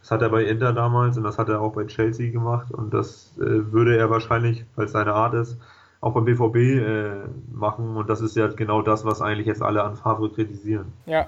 Das 0.00 0.10
hat 0.10 0.22
er 0.22 0.30
bei 0.30 0.44
Inter 0.44 0.72
damals 0.72 1.16
und 1.16 1.24
das 1.24 1.38
hat 1.38 1.48
er 1.48 1.60
auch 1.60 1.74
bei 1.74 1.84
Chelsea 1.84 2.30
gemacht 2.30 2.70
und 2.72 2.94
das 2.94 3.36
äh, 3.38 3.72
würde 3.72 3.96
er 3.96 4.10
wahrscheinlich, 4.10 4.64
weil 4.74 4.86
es 4.86 4.92
seine 4.92 5.12
Art 5.12 5.34
ist, 5.34 5.58
auch 6.00 6.14
beim 6.14 6.24
BVB 6.24 6.56
äh, 6.56 7.10
machen. 7.52 7.96
Und 7.96 8.08
das 8.08 8.20
ist 8.20 8.36
ja 8.36 8.46
genau 8.46 8.82
das, 8.82 9.04
was 9.04 9.20
eigentlich 9.20 9.46
jetzt 9.46 9.62
alle 9.62 9.82
an 9.82 9.96
Favre 9.96 10.30
kritisieren. 10.30 10.92
Ja. 11.06 11.26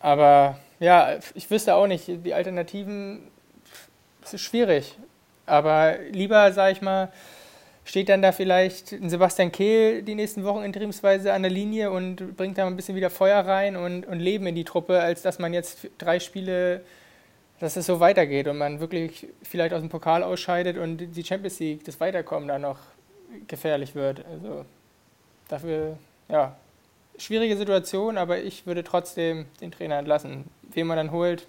Aber 0.00 0.56
ja, 0.80 1.10
ich 1.34 1.50
wüsste 1.50 1.74
auch 1.76 1.86
nicht, 1.86 2.08
die 2.08 2.34
Alternativen, 2.34 3.20
es 4.24 4.34
ist 4.34 4.42
schwierig. 4.42 4.96
Aber 5.46 5.98
lieber, 6.10 6.52
sag 6.52 6.72
ich 6.72 6.82
mal, 6.82 7.12
steht 7.84 8.08
dann 8.08 8.22
da 8.22 8.32
vielleicht 8.32 8.92
ein 8.92 9.10
Sebastian 9.10 9.50
Kehl 9.50 10.02
die 10.02 10.14
nächsten 10.14 10.44
Wochen 10.44 10.62
interimsweise 10.62 11.32
an 11.32 11.42
der 11.42 11.50
Linie 11.50 11.90
und 11.90 12.36
bringt 12.36 12.58
da 12.58 12.66
ein 12.66 12.76
bisschen 12.76 12.94
wieder 12.94 13.10
Feuer 13.10 13.40
rein 13.40 13.76
und, 13.76 14.06
und 14.06 14.20
Leben 14.20 14.46
in 14.46 14.54
die 14.54 14.64
Truppe, 14.64 15.00
als 15.00 15.22
dass 15.22 15.38
man 15.38 15.52
jetzt 15.52 15.88
drei 15.98 16.20
Spiele, 16.20 16.82
dass 17.58 17.76
es 17.76 17.86
so 17.86 18.00
weitergeht 18.00 18.46
und 18.46 18.58
man 18.58 18.80
wirklich 18.80 19.26
vielleicht 19.42 19.74
aus 19.74 19.80
dem 19.80 19.88
Pokal 19.88 20.22
ausscheidet 20.22 20.78
und 20.78 20.98
die 20.98 21.24
Champions 21.24 21.58
League, 21.58 21.84
das 21.84 21.98
Weiterkommen 22.00 22.48
da 22.48 22.58
noch 22.58 22.78
gefährlich 23.48 23.94
wird. 23.94 24.24
Also 24.26 24.64
dafür, 25.48 25.98
ja, 26.28 26.56
schwierige 27.18 27.56
Situation, 27.56 28.16
aber 28.16 28.42
ich 28.42 28.66
würde 28.66 28.84
trotzdem 28.84 29.46
den 29.60 29.72
Trainer 29.72 29.98
entlassen. 29.98 30.44
Wen 30.62 30.86
man 30.86 30.96
dann 30.96 31.10
holt, 31.10 31.46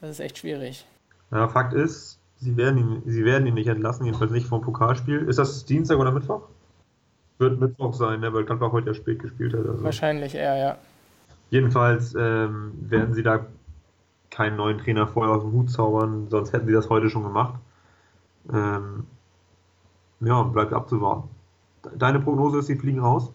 das 0.00 0.10
ist 0.10 0.20
echt 0.20 0.38
schwierig. 0.38 0.86
Ja, 1.30 1.48
Fakt 1.48 1.72
ist, 1.72 2.18
sie 2.38 2.56
werden 2.56 2.78
ihn, 2.78 3.02
sie 3.06 3.24
werden 3.24 3.46
ihn 3.46 3.54
nicht 3.54 3.68
entlassen, 3.68 4.04
jedenfalls 4.04 4.32
nicht 4.32 4.46
vom 4.46 4.62
Pokalspiel. 4.62 5.28
Ist 5.28 5.38
das 5.38 5.64
Dienstag 5.64 5.98
oder 5.98 6.12
Mittwoch? 6.12 6.42
Wird 7.38 7.60
Mittwoch 7.60 7.94
sein, 7.94 8.20
ne, 8.20 8.32
weil 8.32 8.44
Gladbach 8.44 8.72
heute 8.72 8.88
ja 8.88 8.94
spät 8.94 9.20
gespielt 9.20 9.54
hat. 9.54 9.66
Also. 9.66 9.82
Wahrscheinlich 9.82 10.34
eher, 10.34 10.56
ja. 10.56 10.76
Jedenfalls 11.50 12.14
ähm, 12.14 12.72
werden 12.80 13.14
sie 13.14 13.22
da 13.22 13.46
keinen 14.30 14.56
neuen 14.56 14.78
Trainer 14.78 15.06
vorher 15.06 15.34
aus 15.34 15.42
dem 15.42 15.52
Hut 15.52 15.70
zaubern, 15.70 16.28
sonst 16.28 16.52
hätten 16.52 16.66
sie 16.66 16.72
das 16.72 16.88
heute 16.88 17.10
schon 17.10 17.24
gemacht. 17.24 17.54
Ähm, 18.52 19.06
ja, 20.20 20.42
bleibt 20.42 20.72
abzuwarten. 20.72 21.28
Deine 21.96 22.20
Prognose 22.20 22.58
ist, 22.58 22.66
sie 22.66 22.76
fliegen 22.76 23.00
raus? 23.00 23.32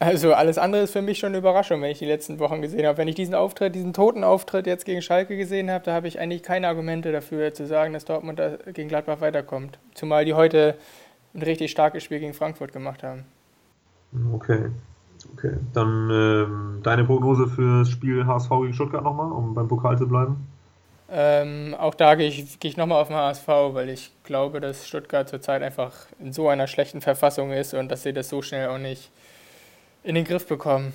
Also 0.00 0.32
alles 0.32 0.58
andere 0.58 0.82
ist 0.82 0.92
für 0.92 1.02
mich 1.02 1.18
schon 1.18 1.28
eine 1.28 1.38
Überraschung, 1.38 1.82
wenn 1.82 1.90
ich 1.90 1.98
die 1.98 2.06
letzten 2.06 2.38
Wochen 2.38 2.62
gesehen 2.62 2.86
habe. 2.86 2.98
Wenn 2.98 3.08
ich 3.08 3.16
diesen 3.16 3.34
Auftritt, 3.34 3.74
diesen 3.74 3.92
toten 3.92 4.22
Auftritt 4.22 4.66
jetzt 4.66 4.84
gegen 4.84 5.02
Schalke 5.02 5.36
gesehen 5.36 5.70
habe, 5.70 5.84
da 5.84 5.92
habe 5.92 6.06
ich 6.06 6.20
eigentlich 6.20 6.44
keine 6.44 6.68
Argumente 6.68 7.10
dafür 7.10 7.52
zu 7.52 7.66
sagen, 7.66 7.92
dass 7.92 8.04
Dortmund 8.04 8.40
gegen 8.74 8.88
Gladbach 8.88 9.20
weiterkommt. 9.20 9.78
Zumal 9.94 10.24
die 10.24 10.34
heute 10.34 10.76
ein 11.34 11.42
richtig 11.42 11.72
starkes 11.72 12.04
Spiel 12.04 12.20
gegen 12.20 12.34
Frankfurt 12.34 12.72
gemacht 12.72 13.02
haben. 13.02 13.24
Okay. 14.32 14.70
Okay. 15.32 15.54
Dann 15.74 16.10
ähm, 16.10 16.80
deine 16.84 17.04
Prognose 17.04 17.48
für 17.48 17.80
das 17.80 17.90
Spiel 17.90 18.24
HSV 18.24 18.50
gegen 18.50 18.74
Stuttgart 18.74 19.02
nochmal, 19.02 19.32
um 19.32 19.52
beim 19.52 19.66
Pokal 19.66 19.98
zu 19.98 20.06
bleiben? 20.06 20.46
Ähm, 21.10 21.74
auch 21.78 21.94
da 21.94 22.14
gehe 22.14 22.28
ich, 22.28 22.60
gehe 22.60 22.70
ich 22.70 22.76
nochmal 22.76 23.00
auf 23.00 23.08
den 23.08 23.16
HSV, 23.16 23.48
weil 23.48 23.88
ich 23.88 24.12
glaube, 24.24 24.60
dass 24.60 24.86
Stuttgart 24.86 25.28
zurzeit 25.28 25.62
einfach 25.62 25.92
in 26.20 26.32
so 26.32 26.48
einer 26.48 26.66
schlechten 26.66 27.00
Verfassung 27.00 27.50
ist 27.50 27.74
und 27.74 27.90
dass 27.90 28.02
sie 28.02 28.12
das 28.12 28.28
so 28.28 28.42
schnell 28.42 28.68
auch 28.68 28.78
nicht 28.78 29.10
in 30.02 30.14
den 30.14 30.24
Griff 30.24 30.46
bekommen. 30.46 30.92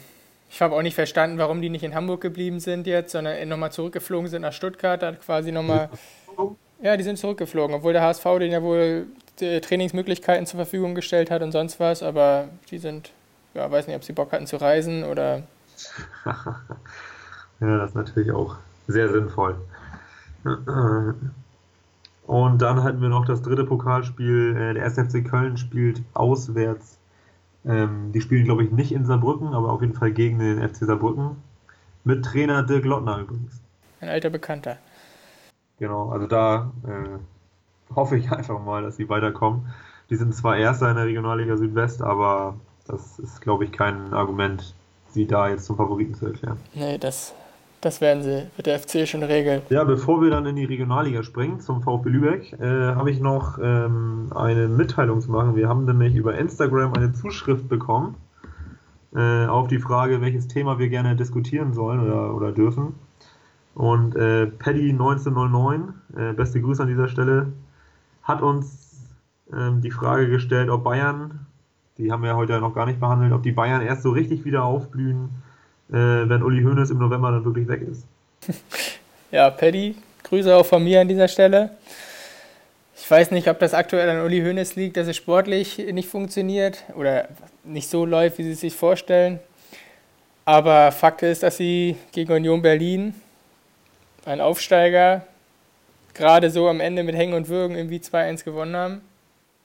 Ich 0.50 0.62
habe 0.62 0.76
auch 0.76 0.82
nicht 0.82 0.96
verstanden, 0.96 1.38
warum 1.38 1.62
die 1.62 1.70
nicht 1.70 1.84
in 1.84 1.96
Hamburg 1.96 2.22
geblieben 2.22 2.60
sind 2.60 2.86
jetzt, 2.86 3.12
sondern 3.12 3.48
nochmal 3.50 3.72
zurückgeflogen 3.72 4.30
sind 4.30 4.44
nach 4.44 4.54
Stuttgart, 4.54 5.02
da 5.02 5.12
quasi 5.13 5.52
nochmal. 5.52 5.89
Ja, 6.82 6.98
die 6.98 7.04
sind 7.04 7.18
zurückgeflogen, 7.18 7.78
obwohl 7.78 7.94
der 7.94 8.02
HSV 8.02 8.24
denen 8.39 8.52
ja 8.52 8.62
wohl 8.62 9.08
Trainingsmöglichkeiten 9.38 10.46
zur 10.46 10.58
Verfügung 10.58 10.96
gestellt 10.96 11.32
hat 11.32 11.42
und 11.42 11.54
sonst 11.54 11.80
was, 11.80 12.04
aber 12.04 12.50
die 12.72 12.78
sind, 12.78 13.13
ja, 13.54 13.72
weiß 13.72 13.88
nicht, 13.88 13.96
ob 13.96 14.04
sie 14.04 14.12
Bock 14.12 14.34
hatten 14.34 14.48
zu 14.48 14.58
reisen 14.58 15.06
oder. 15.06 15.44
ja, 16.26 17.78
das 17.78 17.92
ist 17.92 17.96
natürlich 17.96 18.32
auch 18.32 18.58
sehr 18.88 19.10
sinnvoll. 19.10 19.56
Und 22.26 22.62
dann 22.62 22.84
hatten 22.84 23.02
wir 23.02 23.10
noch 23.10 23.26
das 23.26 23.42
dritte 23.42 23.63
Pokalspiel. 23.63 24.56
Äh, 24.58 24.74
der 24.74 24.86
SFC 24.86 25.24
Köln 25.24 25.58
spielt 25.58 26.02
auswärts. 26.13 26.98
Ähm, 27.65 28.12
die 28.12 28.21
spielen, 28.21 28.45
glaube 28.45 28.63
ich, 28.63 28.71
nicht 28.71 28.91
in 28.91 29.06
Saarbrücken, 29.06 29.54
aber 29.54 29.71
auf 29.71 29.82
jeden 29.82 29.93
Fall 29.93 30.12
gegen 30.12 30.39
den 30.39 30.67
FC 30.67 30.86
Saarbrücken. 30.86 31.38
Mit 32.04 32.26
Trainer 32.26 32.63
Dirk 32.63 32.86
Lottner 32.86 33.19
übrigens. 33.19 33.62
Ein 34.02 34.10
alter 34.10 34.30
Bekannter. 34.30 34.78
Genau, 35.80 36.10
also 36.10 36.28
da 36.28 36.71
äh, 36.86 37.95
hoffe 37.95 38.17
ich 38.17 38.32
einfach 38.34 38.60
mal, 38.60 38.84
dass 38.84 38.97
sie 38.97 39.08
weiterkommen. 39.10 39.67
Die 40.10 40.15
sind 40.15 40.36
zwar 40.36 40.58
Erster 40.58 40.89
in 40.89 40.97
der 40.97 41.06
Regionalliga 41.06 41.56
Südwest, 41.56 42.02
aber 42.02 42.56
das 42.88 43.19
ist, 43.19 43.41
glaube 43.41 43.63
ich, 43.63 43.71
kein 43.71 44.13
Argument, 44.13 44.76
sie 45.10 45.26
da 45.26 45.47
jetzt 45.47 45.65
zum 45.65 45.78
Favoriten 45.78 46.13
zu 46.13 46.28
erklären. 46.28 46.58
Nee, 46.73 46.97
das 46.97 47.34
das 47.84 48.00
werden 48.00 48.24
sie, 48.24 48.48
wird 48.56 48.65
der 48.65 48.80
FC 48.80 49.08
schon 49.08 49.24
regeln. 49.24 49.62
Ja, 49.69 49.84
bevor 49.84 50.22
wir 50.22 50.30
dann 50.30 50.46
in 50.46 50.56
die 50.56 50.65
Regionalliga 50.65 51.22
springen, 51.24 51.60
zum 51.60 51.82
VfB 51.82 52.10
Lübeck, 52.10 52.54
äh, 52.54 52.96
habe 52.96 53.12
ich 53.12 53.19
noch 53.19 53.60
ähm, 53.62 54.32
eine 54.34 54.67
Mitteilung 54.67 55.19
zu 55.19 55.32
machen. 55.32 55.56
Wir 55.56 55.67
haben 55.67 55.86
nämlich 55.86 56.15
über 56.15 56.36
Instagram 56.36 56.93
eine 56.93 57.12
Zuschrift 57.12 57.67
bekommen 57.67 58.15
äh, 59.13 59.46
auf 59.46 59.67
die 59.67 59.80
Frage, 59.80 60.22
welches 60.22 60.48
Thema 60.48 60.80
wir 60.80 60.88
gerne 60.88 61.15
diskutieren 61.15 61.74
sollen 61.74 62.00
oder, 62.00 62.34
oder 62.34 62.52
dürfen. 62.52 62.96
Und 63.76 64.15
äh, 64.15 64.50
Paddy1909, 64.60 65.82
äh, 66.15 66.34
beste 66.34 66.62
Grüße 66.62 66.82
an 66.82 66.88
dieser 66.88 67.08
Stelle, 67.08 67.52
hat 68.22 68.41
uns 68.41 69.04
ähm, 69.52 69.82
die 69.82 69.91
Frage 69.91 70.30
gestellt, 70.30 70.69
ob 70.69 70.84
Bayern 70.84 71.48
Die 71.98 72.12
haben 72.12 72.24
wir 72.24 72.36
heute 72.36 72.60
noch 72.60 72.74
gar 72.74 72.86
nicht 72.86 73.00
behandelt, 73.00 73.34
ob 73.34 73.43
die 73.43 73.52
Bayern 73.52 73.82
erst 73.82 74.04
so 74.04 74.12
richtig 74.12 74.46
wieder 74.46 74.63
aufblühen, 74.63 75.30
wenn 75.88 76.41
Uli 76.43 76.63
Hoeneß 76.63 76.89
im 76.91 76.98
November 76.98 77.32
dann 77.32 77.46
wirklich 77.46 77.67
weg 77.67 77.82
ist. 77.82 78.06
Ja, 79.32 79.50
Paddy, 79.50 79.96
Grüße 80.22 80.56
auch 80.56 80.63
von 80.63 80.84
mir 80.84 81.02
an 81.02 81.08
dieser 81.08 81.28
Stelle. 81.28 81.72
Ich 82.96 83.10
weiß 83.10 83.32
nicht, 83.32 83.48
ob 83.48 83.58
das 83.58 83.74
aktuell 83.74 84.08
an 84.08 84.24
Uli 84.24 84.41
Hoeneß 84.41 84.76
liegt, 84.76 84.96
dass 84.96 85.08
es 85.08 85.17
sportlich 85.17 85.80
nicht 85.91 86.08
funktioniert 86.08 86.84
oder 86.96 87.30
nicht 87.63 87.89
so 87.89 88.06
läuft, 88.06 88.38
wie 88.38 88.43
sie 88.43 88.52
es 88.52 88.60
sich 88.60 88.76
vorstellen. 88.76 89.39
Aber 90.46 90.91
Fakt 90.91 91.24
ist, 91.24 91.41
dass 91.41 91.58
sie 91.58 91.96
gegen 92.12 92.32
Union 92.32 92.62
Berlin, 92.62 93.15
ein 94.26 94.39
Aufsteiger, 94.39 95.26
gerade 96.13 96.50
so 96.50 96.67
am 96.67 96.80
Ende 96.80 97.04
mit 97.04 97.15
Hängen 97.15 97.34
und 97.34 97.50
Würgen 97.50 97.76
irgendwie 97.76 97.98
2-1 97.98 98.43
gewonnen 98.43 98.76
haben. 98.76 99.02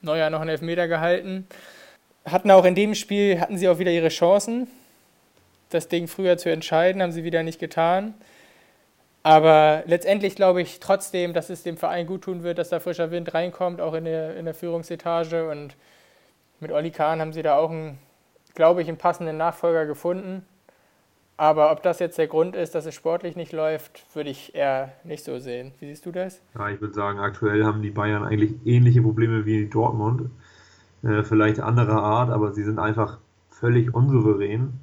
Neuer 0.01 0.31
noch 0.31 0.41
einen 0.41 0.51
Elfmeter 0.51 0.89
gehalten. 0.89 1.47
Hatten 2.25 2.51
auch 2.51 2.65
in 2.65 2.75
dem 2.75 2.95
Spiel, 2.95 3.39
hatten 3.41 3.59
sie 3.59 3.69
auch 3.69 3.79
wieder 3.79 3.91
ihre 3.91 4.09
Chancen, 4.09 4.67
das 5.71 5.89
Ding 5.89 6.09
früher 6.09 6.37
zu 6.39 6.51
entscheiden, 6.51 7.03
haben 7.03 7.13
sie 7.13 7.25
wieder 7.25 7.43
nicht 7.43 7.59
getan. 7.59 8.15
Aber 9.23 9.83
letztendlich 9.87 10.37
glaube 10.37 10.63
ich 10.63 10.81
trotzdem, 10.81 11.35
dass 11.35 11.51
es 11.51 11.63
dem 11.63 11.77
Verein 11.77 12.07
gut 12.07 12.23
tun 12.23 12.43
wird, 12.43 12.59
dass 12.59 12.71
da 12.71 12.81
frischer 12.81 13.11
Wind 13.11 13.35
reinkommt, 13.35 13.81
auch 13.81 13.95
in 13.95 14.05
der, 14.05 14.37
in 14.37 14.45
der 14.45 14.55
Führungsetage. 14.55 15.51
Und 15.51 15.77
mit 16.61 16.73
Olli 16.73 16.91
Kahn 16.91 17.21
haben 17.21 17.33
sie 17.33 17.43
da 17.43 17.57
auch, 17.57 17.71
einen, 17.71 17.99
glaube 18.55 18.81
ich, 18.81 18.89
einen 18.89 18.97
passenden 18.97 19.37
Nachfolger 19.37 19.87
gefunden. 19.87 20.47
Aber 21.37 21.71
ob 21.71 21.85
das 21.85 22.01
jetzt 22.01 22.19
der 22.19 22.27
Grund 22.27 22.57
ist, 22.57 22.75
dass 22.75 22.85
es 22.85 22.95
sportlich 22.97 23.37
nicht 23.37 23.53
läuft, 23.53 24.05
würde 24.15 24.31
ich 24.31 24.57
eher 24.57 24.93
nicht 25.05 25.25
so 25.25 25.39
sehen. 25.39 25.73
Wie 25.79 25.87
siehst 25.87 26.05
du 26.05 26.11
das? 26.11 26.41
Ja, 26.59 26.69
ich 26.69 26.81
würde 26.81 26.95
sagen, 26.95 27.21
aktuell 27.21 27.65
haben 27.65 27.81
die 27.81 27.91
Bayern 27.91 28.25
eigentlich 28.25 28.55
ähnliche 28.65 29.03
Probleme 29.03 29.47
wie 29.47 29.67
Dortmund. 29.67 30.31
Äh, 31.05 31.23
vielleicht 31.23 31.61
anderer 31.61 32.03
Art, 32.03 32.31
aber 32.31 32.53
sie 32.55 32.65
sind 32.65 32.81
einfach 32.81 33.19
völlig 33.51 33.95
unsouverän. 33.95 34.81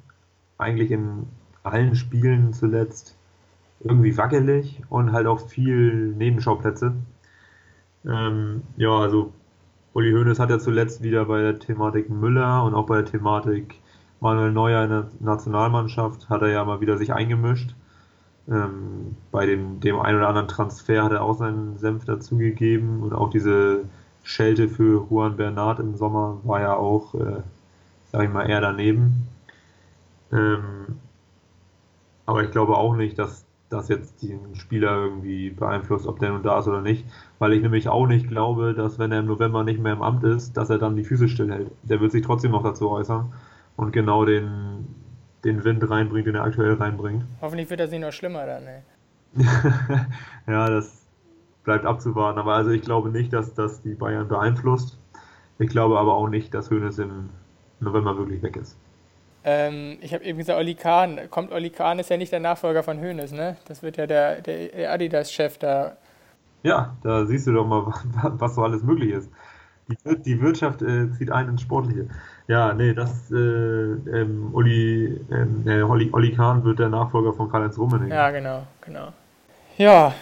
Eigentlich 0.58 0.90
in 0.90 1.26
allen 1.62 1.96
Spielen 1.96 2.52
zuletzt 2.52 3.16
irgendwie 3.80 4.16
wackelig 4.16 4.82
und 4.88 5.12
halt 5.12 5.26
auch 5.26 5.40
viel 5.48 6.14
Nebenschauplätze. 6.16 6.94
Ähm, 8.06 8.62
ja, 8.76 8.90
also 8.90 9.32
Uli 9.92 10.12
Hoeneß 10.12 10.38
hat 10.38 10.50
ja 10.50 10.58
zuletzt 10.58 11.02
wieder 11.02 11.24
bei 11.26 11.40
der 11.40 11.58
Thematik 11.58 12.10
Müller 12.10 12.64
und 12.64 12.74
auch 12.74 12.86
bei 12.86 12.96
der 12.96 13.06
Thematik 13.06 13.80
Manuel 14.20 14.52
Neuer 14.52 14.84
in 14.84 14.90
der 14.90 15.10
Nationalmannschaft 15.20 16.28
hat 16.28 16.42
er 16.42 16.48
ja 16.48 16.64
mal 16.64 16.80
wieder 16.80 16.96
sich 16.98 17.12
eingemischt. 17.12 17.74
Ähm, 18.48 19.16
bei 19.32 19.46
dem, 19.46 19.80
dem 19.80 19.98
einen 19.98 20.18
oder 20.18 20.28
anderen 20.28 20.48
Transfer 20.48 21.02
hat 21.02 21.12
er 21.12 21.22
auch 21.22 21.34
seinen 21.34 21.78
Senf 21.78 22.04
dazugegeben 22.04 23.02
und 23.02 23.12
auch 23.12 23.30
diese 23.30 23.84
Schelte 24.22 24.68
für 24.68 25.06
Juan 25.10 25.36
Bernard 25.36 25.80
im 25.80 25.96
Sommer 25.96 26.38
war 26.44 26.60
ja 26.60 26.74
auch, 26.74 27.14
äh, 27.14 27.42
sag 28.12 28.24
ich 28.24 28.32
mal, 28.32 28.48
eher 28.48 28.60
daneben. 28.60 29.28
Ähm, 30.32 30.98
aber 32.26 32.42
ich 32.42 32.50
glaube 32.50 32.76
auch 32.76 32.96
nicht, 32.96 33.18
dass 33.18 33.46
das 33.68 33.88
jetzt 33.88 34.22
den 34.22 34.54
Spieler 34.54 34.96
irgendwie 34.96 35.50
beeinflusst, 35.50 36.06
ob 36.06 36.18
der 36.20 36.30
nun 36.30 36.42
da 36.42 36.58
ist 36.58 36.68
oder 36.68 36.82
nicht. 36.82 37.04
Weil 37.38 37.52
ich 37.52 37.62
nämlich 37.62 37.88
auch 37.88 38.06
nicht 38.06 38.28
glaube, 38.28 38.74
dass 38.74 38.98
wenn 38.98 39.12
er 39.12 39.20
im 39.20 39.26
November 39.26 39.64
nicht 39.64 39.80
mehr 39.80 39.92
im 39.92 40.02
Amt 40.02 40.24
ist, 40.24 40.56
dass 40.56 40.70
er 40.70 40.78
dann 40.78 40.96
die 40.96 41.04
Füße 41.04 41.28
stillhält. 41.28 41.70
Der 41.82 42.00
wird 42.00 42.12
sich 42.12 42.24
trotzdem 42.24 42.52
noch 42.52 42.62
dazu 42.62 42.90
äußern 42.90 43.32
und 43.76 43.92
genau 43.92 44.24
den, 44.24 44.86
den 45.44 45.64
Wind 45.64 45.88
reinbringt, 45.88 46.26
den 46.26 46.36
er 46.36 46.44
aktuell 46.44 46.74
reinbringt. 46.74 47.24
Hoffentlich 47.40 47.68
wird 47.68 47.80
das 47.80 47.90
nicht 47.90 48.00
noch 48.00 48.12
schlimmer 48.12 48.46
dann, 48.46 48.62
ey. 48.66 48.82
ja, 50.46 50.70
das 50.70 51.06
bleibt 51.64 51.84
abzuwarten. 51.84 52.38
Aber 52.38 52.54
also 52.54 52.70
ich 52.70 52.82
glaube 52.82 53.10
nicht, 53.10 53.32
dass 53.32 53.52
das 53.54 53.82
die 53.82 53.94
Bayern 53.94 54.28
beeinflusst. 54.28 54.98
Ich 55.58 55.68
glaube 55.68 55.98
aber 55.98 56.14
auch 56.14 56.28
nicht, 56.28 56.54
dass 56.54 56.70
Hönes 56.70 56.98
im 56.98 57.30
November 57.80 58.16
wirklich 58.16 58.42
weg 58.42 58.56
ist. 58.56 58.78
Ähm, 59.48 59.98
ich 60.00 60.12
habe 60.12 60.24
eben 60.24 60.38
gesagt, 60.38 60.58
Oli 60.58 60.74
Kahn. 60.74 61.20
Kommt 61.30 61.52
Oli 61.52 61.70
Kahn, 61.70 62.00
ist 62.00 62.10
ja 62.10 62.16
nicht 62.16 62.32
der 62.32 62.40
Nachfolger 62.40 62.82
von 62.82 63.00
Hoeneß, 63.00 63.30
ne? 63.30 63.56
Das 63.68 63.80
wird 63.80 63.96
ja 63.96 64.08
der, 64.08 64.40
der 64.40 64.92
Adidas-Chef 64.92 65.56
da. 65.58 65.96
Ja, 66.64 66.96
da 67.04 67.24
siehst 67.26 67.46
du 67.46 67.52
doch 67.52 67.64
mal, 67.64 67.86
was 68.38 68.56
so 68.56 68.64
alles 68.64 68.82
möglich 68.82 69.12
ist. 69.12 69.30
Die, 69.86 70.22
die 70.22 70.40
Wirtschaft 70.40 70.82
äh, 70.82 71.12
zieht 71.12 71.30
ein 71.30 71.48
ins 71.48 71.62
Sportliche. 71.62 72.08
Ja, 72.48 72.74
nee, 72.74 72.92
das 72.92 73.30
äh, 73.30 73.36
ähm, 73.36 74.52
ähm, 74.56 75.62
äh, 75.64 75.82
Olli, 75.82 76.10
Olli 76.12 76.32
Kahn 76.32 76.64
wird 76.64 76.80
der 76.80 76.88
Nachfolger 76.88 77.32
von 77.32 77.48
Karl-Heinz 77.48 77.78
Rummenigge. 77.78 78.12
Ja, 78.12 78.30
genau, 78.32 78.66
genau. 78.80 79.12
Ja. 79.76 80.12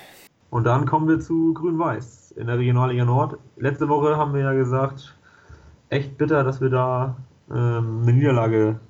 Und 0.51 0.65
dann 0.65 0.85
kommen 0.85 1.09
wir 1.09 1.19
zu 1.19 1.55
Grün-Weiß 1.55 2.33
in 2.33 2.47
der 2.49 2.59
Regionalliga 2.59 3.07
Nord. 3.07 3.39
Letzte 3.57 3.89
Woche 3.89 4.19
haben 4.19 4.35
wir 4.35 4.43
ja 4.43 4.53
gesagt, 4.53 5.17
echt 5.89 6.19
bitter, 6.19 6.45
dass 6.45 6.61
wir 6.61 6.69
da 6.69 7.17
ähm, 7.51 8.03
eine 8.03 8.13
Niederlage 8.13 8.81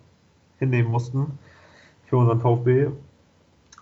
hinnehmen 0.64 0.90
mussten 0.90 1.38
für 2.06 2.16
unseren 2.16 2.40
VfB. 2.40 2.88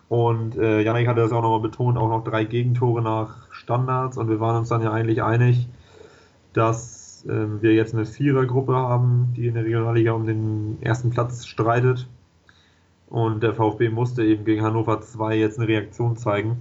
Und 0.09 0.57
äh, 0.57 0.83
Janik 0.83 1.09
hatte 1.09 1.23
das 1.23 1.33
auch 1.33 1.43
nochmal 1.43 1.61
betont, 1.61 1.97
auch 1.97 2.09
noch 2.09 2.23
drei 2.23 2.45
Gegentore 2.45 3.01
nach 3.01 3.51
Standards. 3.51 4.19
Und 4.19 4.29
wir 4.29 4.41
waren 4.41 4.57
uns 4.57 4.69
dann 4.69 4.83
ja 4.83 4.93
eigentlich 4.93 5.23
einig, 5.23 5.69
dass 6.53 7.25
äh, 7.27 7.63
wir 7.63 7.73
jetzt 7.73 7.95
eine 7.95 8.05
Vierergruppe 8.05 8.75
haben, 8.75 9.33
die 9.37 9.47
in 9.47 9.55
der 9.55 9.65
Regionalliga 9.65 10.13
um 10.13 10.27
den 10.27 10.79
ersten 10.83 11.11
Platz 11.11 11.47
streitet. 11.47 12.09
Und 13.09 13.43
der 13.43 13.55
VfB 13.55 13.89
musste 13.89 14.25
eben 14.25 14.45
gegen 14.45 14.63
Hannover 14.63 15.01
2 15.01 15.37
jetzt 15.37 15.59
eine 15.59 15.69
Reaktion 15.69 16.17
zeigen. 16.17 16.61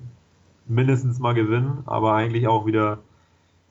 Mindestens 0.68 1.20
mal 1.20 1.34
gewinnen, 1.34 1.84
aber 1.86 2.14
eigentlich 2.14 2.48
auch 2.48 2.66
wieder 2.66 3.00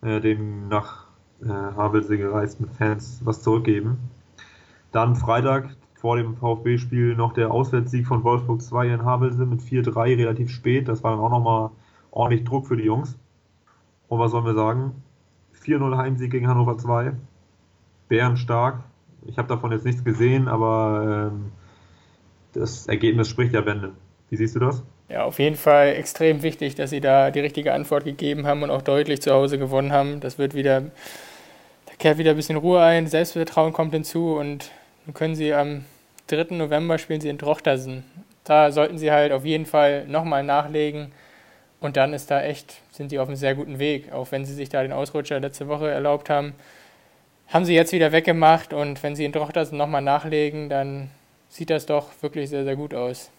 äh, 0.02 0.20
dem 0.20 0.68
nach 0.68 1.06
äh, 1.42 1.48
Havelsee 1.48 2.18
gereist 2.18 2.60
mit 2.60 2.70
Fans 2.70 3.20
was 3.24 3.42
zurückgeben. 3.42 3.98
Dann 4.92 5.16
Freitag 5.16 5.76
vor 6.00 6.16
dem 6.16 6.36
VfB-Spiel 6.36 7.14
noch 7.14 7.34
der 7.34 7.50
Auswärtssieg 7.50 8.06
von 8.06 8.24
Wolfsburg 8.24 8.62
2 8.62 8.88
in 8.88 9.04
Havelse 9.04 9.44
mit 9.44 9.60
4-3 9.60 10.16
relativ 10.16 10.50
spät. 10.50 10.88
Das 10.88 11.04
war 11.04 11.10
dann 11.12 11.20
auch 11.20 11.30
nochmal 11.30 11.70
ordentlich 12.10 12.44
Druck 12.44 12.66
für 12.66 12.76
die 12.76 12.84
Jungs. 12.84 13.18
Und 14.08 14.18
was 14.18 14.30
sollen 14.30 14.46
wir 14.46 14.54
sagen? 14.54 15.02
4-0 15.62 15.96
Heimsieg 15.96 16.30
gegen 16.30 16.48
Hannover 16.48 16.78
2. 16.78 17.12
Bärenstark. 18.08 18.80
Ich 19.26 19.36
habe 19.36 19.48
davon 19.48 19.72
jetzt 19.72 19.84
nichts 19.84 20.02
gesehen, 20.02 20.48
aber 20.48 21.30
ähm, 21.32 21.52
das 22.54 22.86
Ergebnis 22.86 23.28
spricht 23.28 23.52
ja 23.52 23.60
Bände. 23.60 23.92
Wie 24.30 24.36
siehst 24.36 24.56
du 24.56 24.60
das? 24.60 24.82
Ja, 25.10 25.24
auf 25.24 25.38
jeden 25.38 25.56
Fall 25.56 25.88
extrem 25.88 26.42
wichtig, 26.42 26.76
dass 26.76 26.90
sie 26.90 27.00
da 27.00 27.30
die 27.30 27.40
richtige 27.40 27.74
Antwort 27.74 28.04
gegeben 28.04 28.46
haben 28.46 28.62
und 28.62 28.70
auch 28.70 28.82
deutlich 28.82 29.20
zu 29.20 29.32
Hause 29.32 29.58
gewonnen 29.58 29.92
haben. 29.92 30.20
Das 30.20 30.38
wird 30.38 30.54
wieder, 30.54 30.80
da 30.80 31.92
kehrt 31.98 32.16
wieder 32.16 32.30
ein 32.30 32.36
bisschen 32.36 32.56
Ruhe 32.56 32.80
ein, 32.80 33.06
Selbstvertrauen 33.06 33.72
kommt 33.72 33.92
hinzu 33.92 34.36
und 34.36 34.70
dann 35.04 35.14
können 35.14 35.34
sie 35.34 35.52
am 35.52 35.84
3. 36.30 36.54
November 36.56 36.98
spielen 36.98 37.20
sie 37.20 37.28
in 37.28 37.38
Trochtersen. 37.38 38.04
Da 38.44 38.70
sollten 38.72 38.98
sie 38.98 39.10
halt 39.10 39.32
auf 39.32 39.44
jeden 39.44 39.66
Fall 39.66 40.06
nochmal 40.06 40.44
nachlegen. 40.44 41.12
Und 41.80 41.96
dann 41.96 42.12
ist 42.12 42.30
da 42.30 42.42
echt, 42.42 42.82
sind 42.90 43.10
sie 43.10 43.18
auf 43.18 43.28
einem 43.28 43.36
sehr 43.36 43.54
guten 43.54 43.78
Weg. 43.78 44.12
Auch 44.12 44.30
wenn 44.32 44.44
sie 44.44 44.54
sich 44.54 44.68
da 44.68 44.82
den 44.82 44.92
Ausrutscher 44.92 45.40
letzte 45.40 45.68
Woche 45.68 45.88
erlaubt 45.88 46.30
haben, 46.30 46.54
haben 47.48 47.64
sie 47.64 47.74
jetzt 47.74 47.92
wieder 47.92 48.12
weggemacht. 48.12 48.72
Und 48.72 49.02
wenn 49.02 49.16
sie 49.16 49.24
in 49.24 49.32
Trochtersen 49.32 49.78
nochmal 49.78 50.02
nachlegen, 50.02 50.68
dann 50.68 51.10
sieht 51.48 51.70
das 51.70 51.86
doch 51.86 52.10
wirklich 52.20 52.50
sehr, 52.50 52.64
sehr 52.64 52.76
gut 52.76 52.94
aus. 52.94 53.30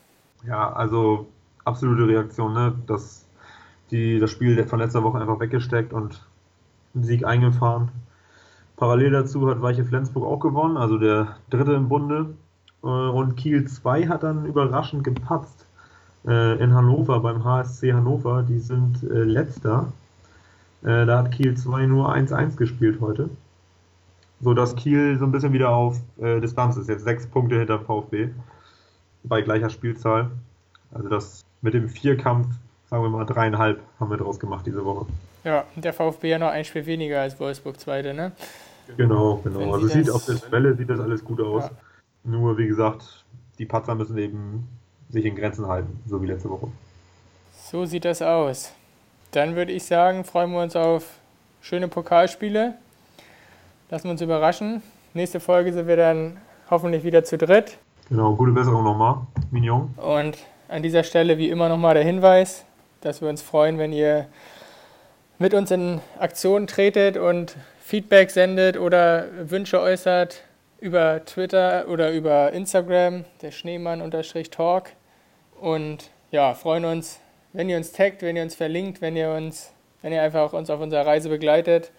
Ja, 0.46 0.74
also 0.74 1.28
absolute 1.66 2.08
Reaktion, 2.08 2.54
ne? 2.54 2.74
Das, 2.88 3.26
die, 3.92 4.20
das 4.20 4.32
Spiel 4.32 4.64
von 4.66 4.80
letzter 4.80 5.04
Woche 5.04 5.20
einfach 5.20 5.40
weggesteckt 5.40 5.94
und 5.94 6.26
einen 6.96 7.04
Sieg 7.04 7.26
eingefahren. 7.26 7.92
Parallel 8.76 9.12
dazu 9.12 9.48
hat 9.48 9.62
Weiche 9.62 9.86
Flensburg 9.86 10.26
auch 10.26 10.40
gewonnen, 10.40 10.78
also 10.78 10.98
der 10.98 11.38
dritte 11.52 11.74
im 11.74 11.88
Bunde. 11.88 12.34
Äh, 12.84 12.88
und 12.88 13.36
Kiel 13.36 13.68
2 13.68 14.08
hat 14.08 14.24
dann 14.24 14.46
überraschend 14.46 15.04
gepatzt 15.04 15.66
äh, 16.26 16.62
in 16.62 16.74
Hannover 16.74 17.20
beim 17.20 17.44
HSC 17.44 17.94
Hannover. 17.94 18.44
Die 18.44 18.60
sind 18.60 19.04
äh, 19.04 19.24
letzter. 19.24 19.92
Da 20.84 21.20
hat 21.20 21.32
Kiel 21.32 21.56
2 21.56 21.86
nur 21.86 22.12
1-1 22.12 22.56
gespielt 22.56 23.02
heute. 23.02 23.30
So 24.40 24.56
dass 24.56 24.76
Kiel 24.76 25.16
so 25.20 25.26
ein 25.26 25.32
bisschen 25.32 25.54
wieder 25.54 25.70
auf 25.70 26.02
Distanz 26.18 26.76
ist. 26.76 26.90
Jetzt 26.90 27.04
sechs 27.04 27.28
Punkte 27.28 27.60
hinter 27.60 27.78
VfB 27.78 28.30
bei 29.24 29.44
gleicher 29.44 29.70
Spielzahl. 29.70 30.32
Also 30.92 31.08
das 31.08 31.46
mit 31.62 31.76
dem 31.76 31.88
Vierkampf, 31.88 32.48
sagen 32.90 33.04
wir 33.04 33.12
mal 33.12 33.26
dreieinhalb, 33.26 33.80
haben 34.00 34.10
wir 34.10 34.18
draus 34.18 34.40
gemacht 34.40 34.66
diese 34.66 34.84
Woche. 34.84 35.06
Ja, 35.44 35.66
der 35.76 35.94
VfB 35.94 36.32
ja 36.32 36.40
noch 36.40 36.50
ein 36.50 36.66
Spiel 36.66 36.88
weniger 36.88 37.22
als 37.22 37.40
Wolfsburg 37.40 37.80
zweite, 37.80 38.16
ne? 38.16 38.32
Genau, 38.98 39.40
genau. 39.44 39.74
also 39.74 39.86
sieht 39.86 40.10
auf 40.10 40.26
der 40.26 40.38
Tabelle 40.38 40.76
sieht 40.76 40.90
das 40.90 41.00
alles 41.00 41.24
gut 41.24 41.42
aus. 41.42 41.66
Ja. 41.66 41.72
Nur 42.24 42.58
wie 42.58 42.68
gesagt, 42.68 43.26
die 43.58 43.66
Patzer 43.66 43.96
müssen 43.96 44.18
eben 44.18 44.68
sich 45.10 45.26
in 45.26 45.36
Grenzen 45.36 45.68
halten, 45.68 46.00
so 46.06 46.22
wie 46.22 46.28
letzte 46.28 46.50
Woche. 46.50 46.68
So 47.54 47.86
sieht 47.86 48.06
das 48.06 48.22
aus. 48.22 48.74
Dann 49.32 49.56
würde 49.56 49.72
ich 49.72 49.84
sagen, 49.86 50.24
freuen 50.24 50.52
wir 50.52 50.62
uns 50.62 50.76
auf 50.76 51.20
schöne 51.62 51.88
Pokalspiele. 51.88 52.76
Lassen 53.90 54.06
wir 54.06 54.12
uns 54.12 54.22
überraschen. 54.22 54.82
Nächste 55.14 55.40
Folge 55.40 55.74
sind 55.74 55.88
wir 55.88 55.98
dann 55.98 56.38
hoffentlich 56.70 57.04
wieder 57.04 57.24
zu 57.24 57.38
dritt. 57.38 57.78
Genau, 58.10 58.36
gute 58.36 58.52
Besserung 58.52 58.84
nochmal, 58.84 59.18
Mignon. 59.52 59.94
Und 59.98 60.38
an 60.68 60.84
dieser 60.84 61.04
Stelle 61.04 61.38
wie 61.38 61.50
immer 61.50 61.70
nochmal 61.70 61.94
der 61.94 62.04
Hinweis, 62.04 62.66
dass 63.02 63.22
wir 63.22 63.30
uns 63.30 63.42
freuen, 63.42 63.78
wenn 63.78 63.94
ihr 63.94 64.28
mit 65.40 65.54
uns 65.54 65.72
in 65.72 66.02
Aktion 66.20 66.68
tretet 66.68 67.18
und 67.18 67.58
Feedback 67.80 68.32
sendet 68.32 68.78
oder 68.78 69.26
Wünsche 69.50 69.82
äußert 69.82 70.44
über 70.82 71.24
Twitter 71.24 71.88
oder 71.88 72.12
über 72.12 72.52
Instagram, 72.52 73.24
der 73.42 73.52
Schneemann-Talk. 73.52 74.90
Und 75.62 76.12
ja, 76.32 76.56
freuen 76.56 76.86
uns, 76.86 77.22
wenn 77.54 77.70
ihr 77.70 77.78
uns 77.78 77.92
taggt, 77.94 78.24
wenn 78.24 78.36
ihr 78.36 78.44
uns 78.44 78.56
verlinkt, 78.56 79.00
wenn 79.00 79.16
ihr 79.16 79.30
uns, 79.30 79.74
wenn 80.02 80.12
ihr 80.12 80.24
einfach 80.24 80.54
uns 80.54 80.70
auf 80.72 80.82
unserer 80.82 81.06
Reise 81.06 81.30
begleitet. 81.30 81.92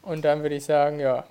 Und 0.00 0.24
dann 0.24 0.42
würde 0.42 0.54
ich 0.54 0.64
sagen, 0.64 0.98
ja. 1.00 1.24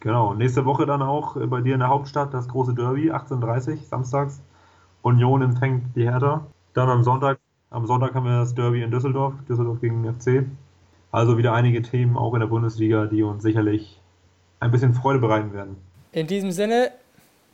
Genau, 0.00 0.34
nächste 0.34 0.64
Woche 0.64 0.86
dann 0.86 1.02
auch 1.02 1.36
bei 1.46 1.60
dir 1.60 1.74
in 1.74 1.80
der 1.80 1.88
Hauptstadt 1.88 2.34
das 2.34 2.48
große 2.48 2.74
Derby, 2.74 3.12
18.30 3.12 3.84
samstags. 3.88 4.42
Union 5.02 5.40
empfängt 5.40 5.94
die 5.94 6.02
Hertha. 6.04 6.46
Dann 6.74 6.88
am 6.88 7.04
Sonntag, 7.04 7.38
am 7.70 7.86
Sonntag 7.86 8.14
haben 8.14 8.26
wir 8.26 8.40
das 8.40 8.54
Derby 8.54 8.82
in 8.82 8.90
Düsseldorf, 8.90 9.34
Düsseldorf 9.48 9.80
gegen 9.80 10.02
den 10.02 10.14
FC. 10.14 10.46
Also 11.12 11.38
wieder 11.38 11.54
einige 11.54 11.80
Themen 11.80 12.16
auch 12.16 12.34
in 12.34 12.40
der 12.40 12.48
Bundesliga, 12.48 13.06
die 13.06 13.22
uns 13.22 13.42
sicherlich 13.42 14.02
ein 14.60 14.72
bisschen 14.72 14.94
Freude 14.94 15.20
bereiten 15.20 15.52
werden. 15.52 15.76
In 16.12 16.26
diesem 16.26 16.52
Sinne, 16.52 16.92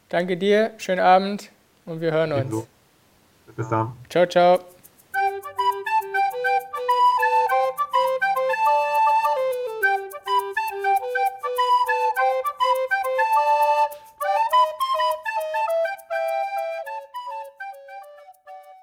danke 0.08 0.36
dir, 0.36 0.72
schönen 0.78 1.00
Abend 1.00 1.50
und 1.86 2.00
wir 2.00 2.12
hören 2.12 2.32
uns. 2.32 2.66
Bis 3.56 3.68
dann. 3.68 3.92
Ciao, 4.08 4.26
ciao. 4.26 4.73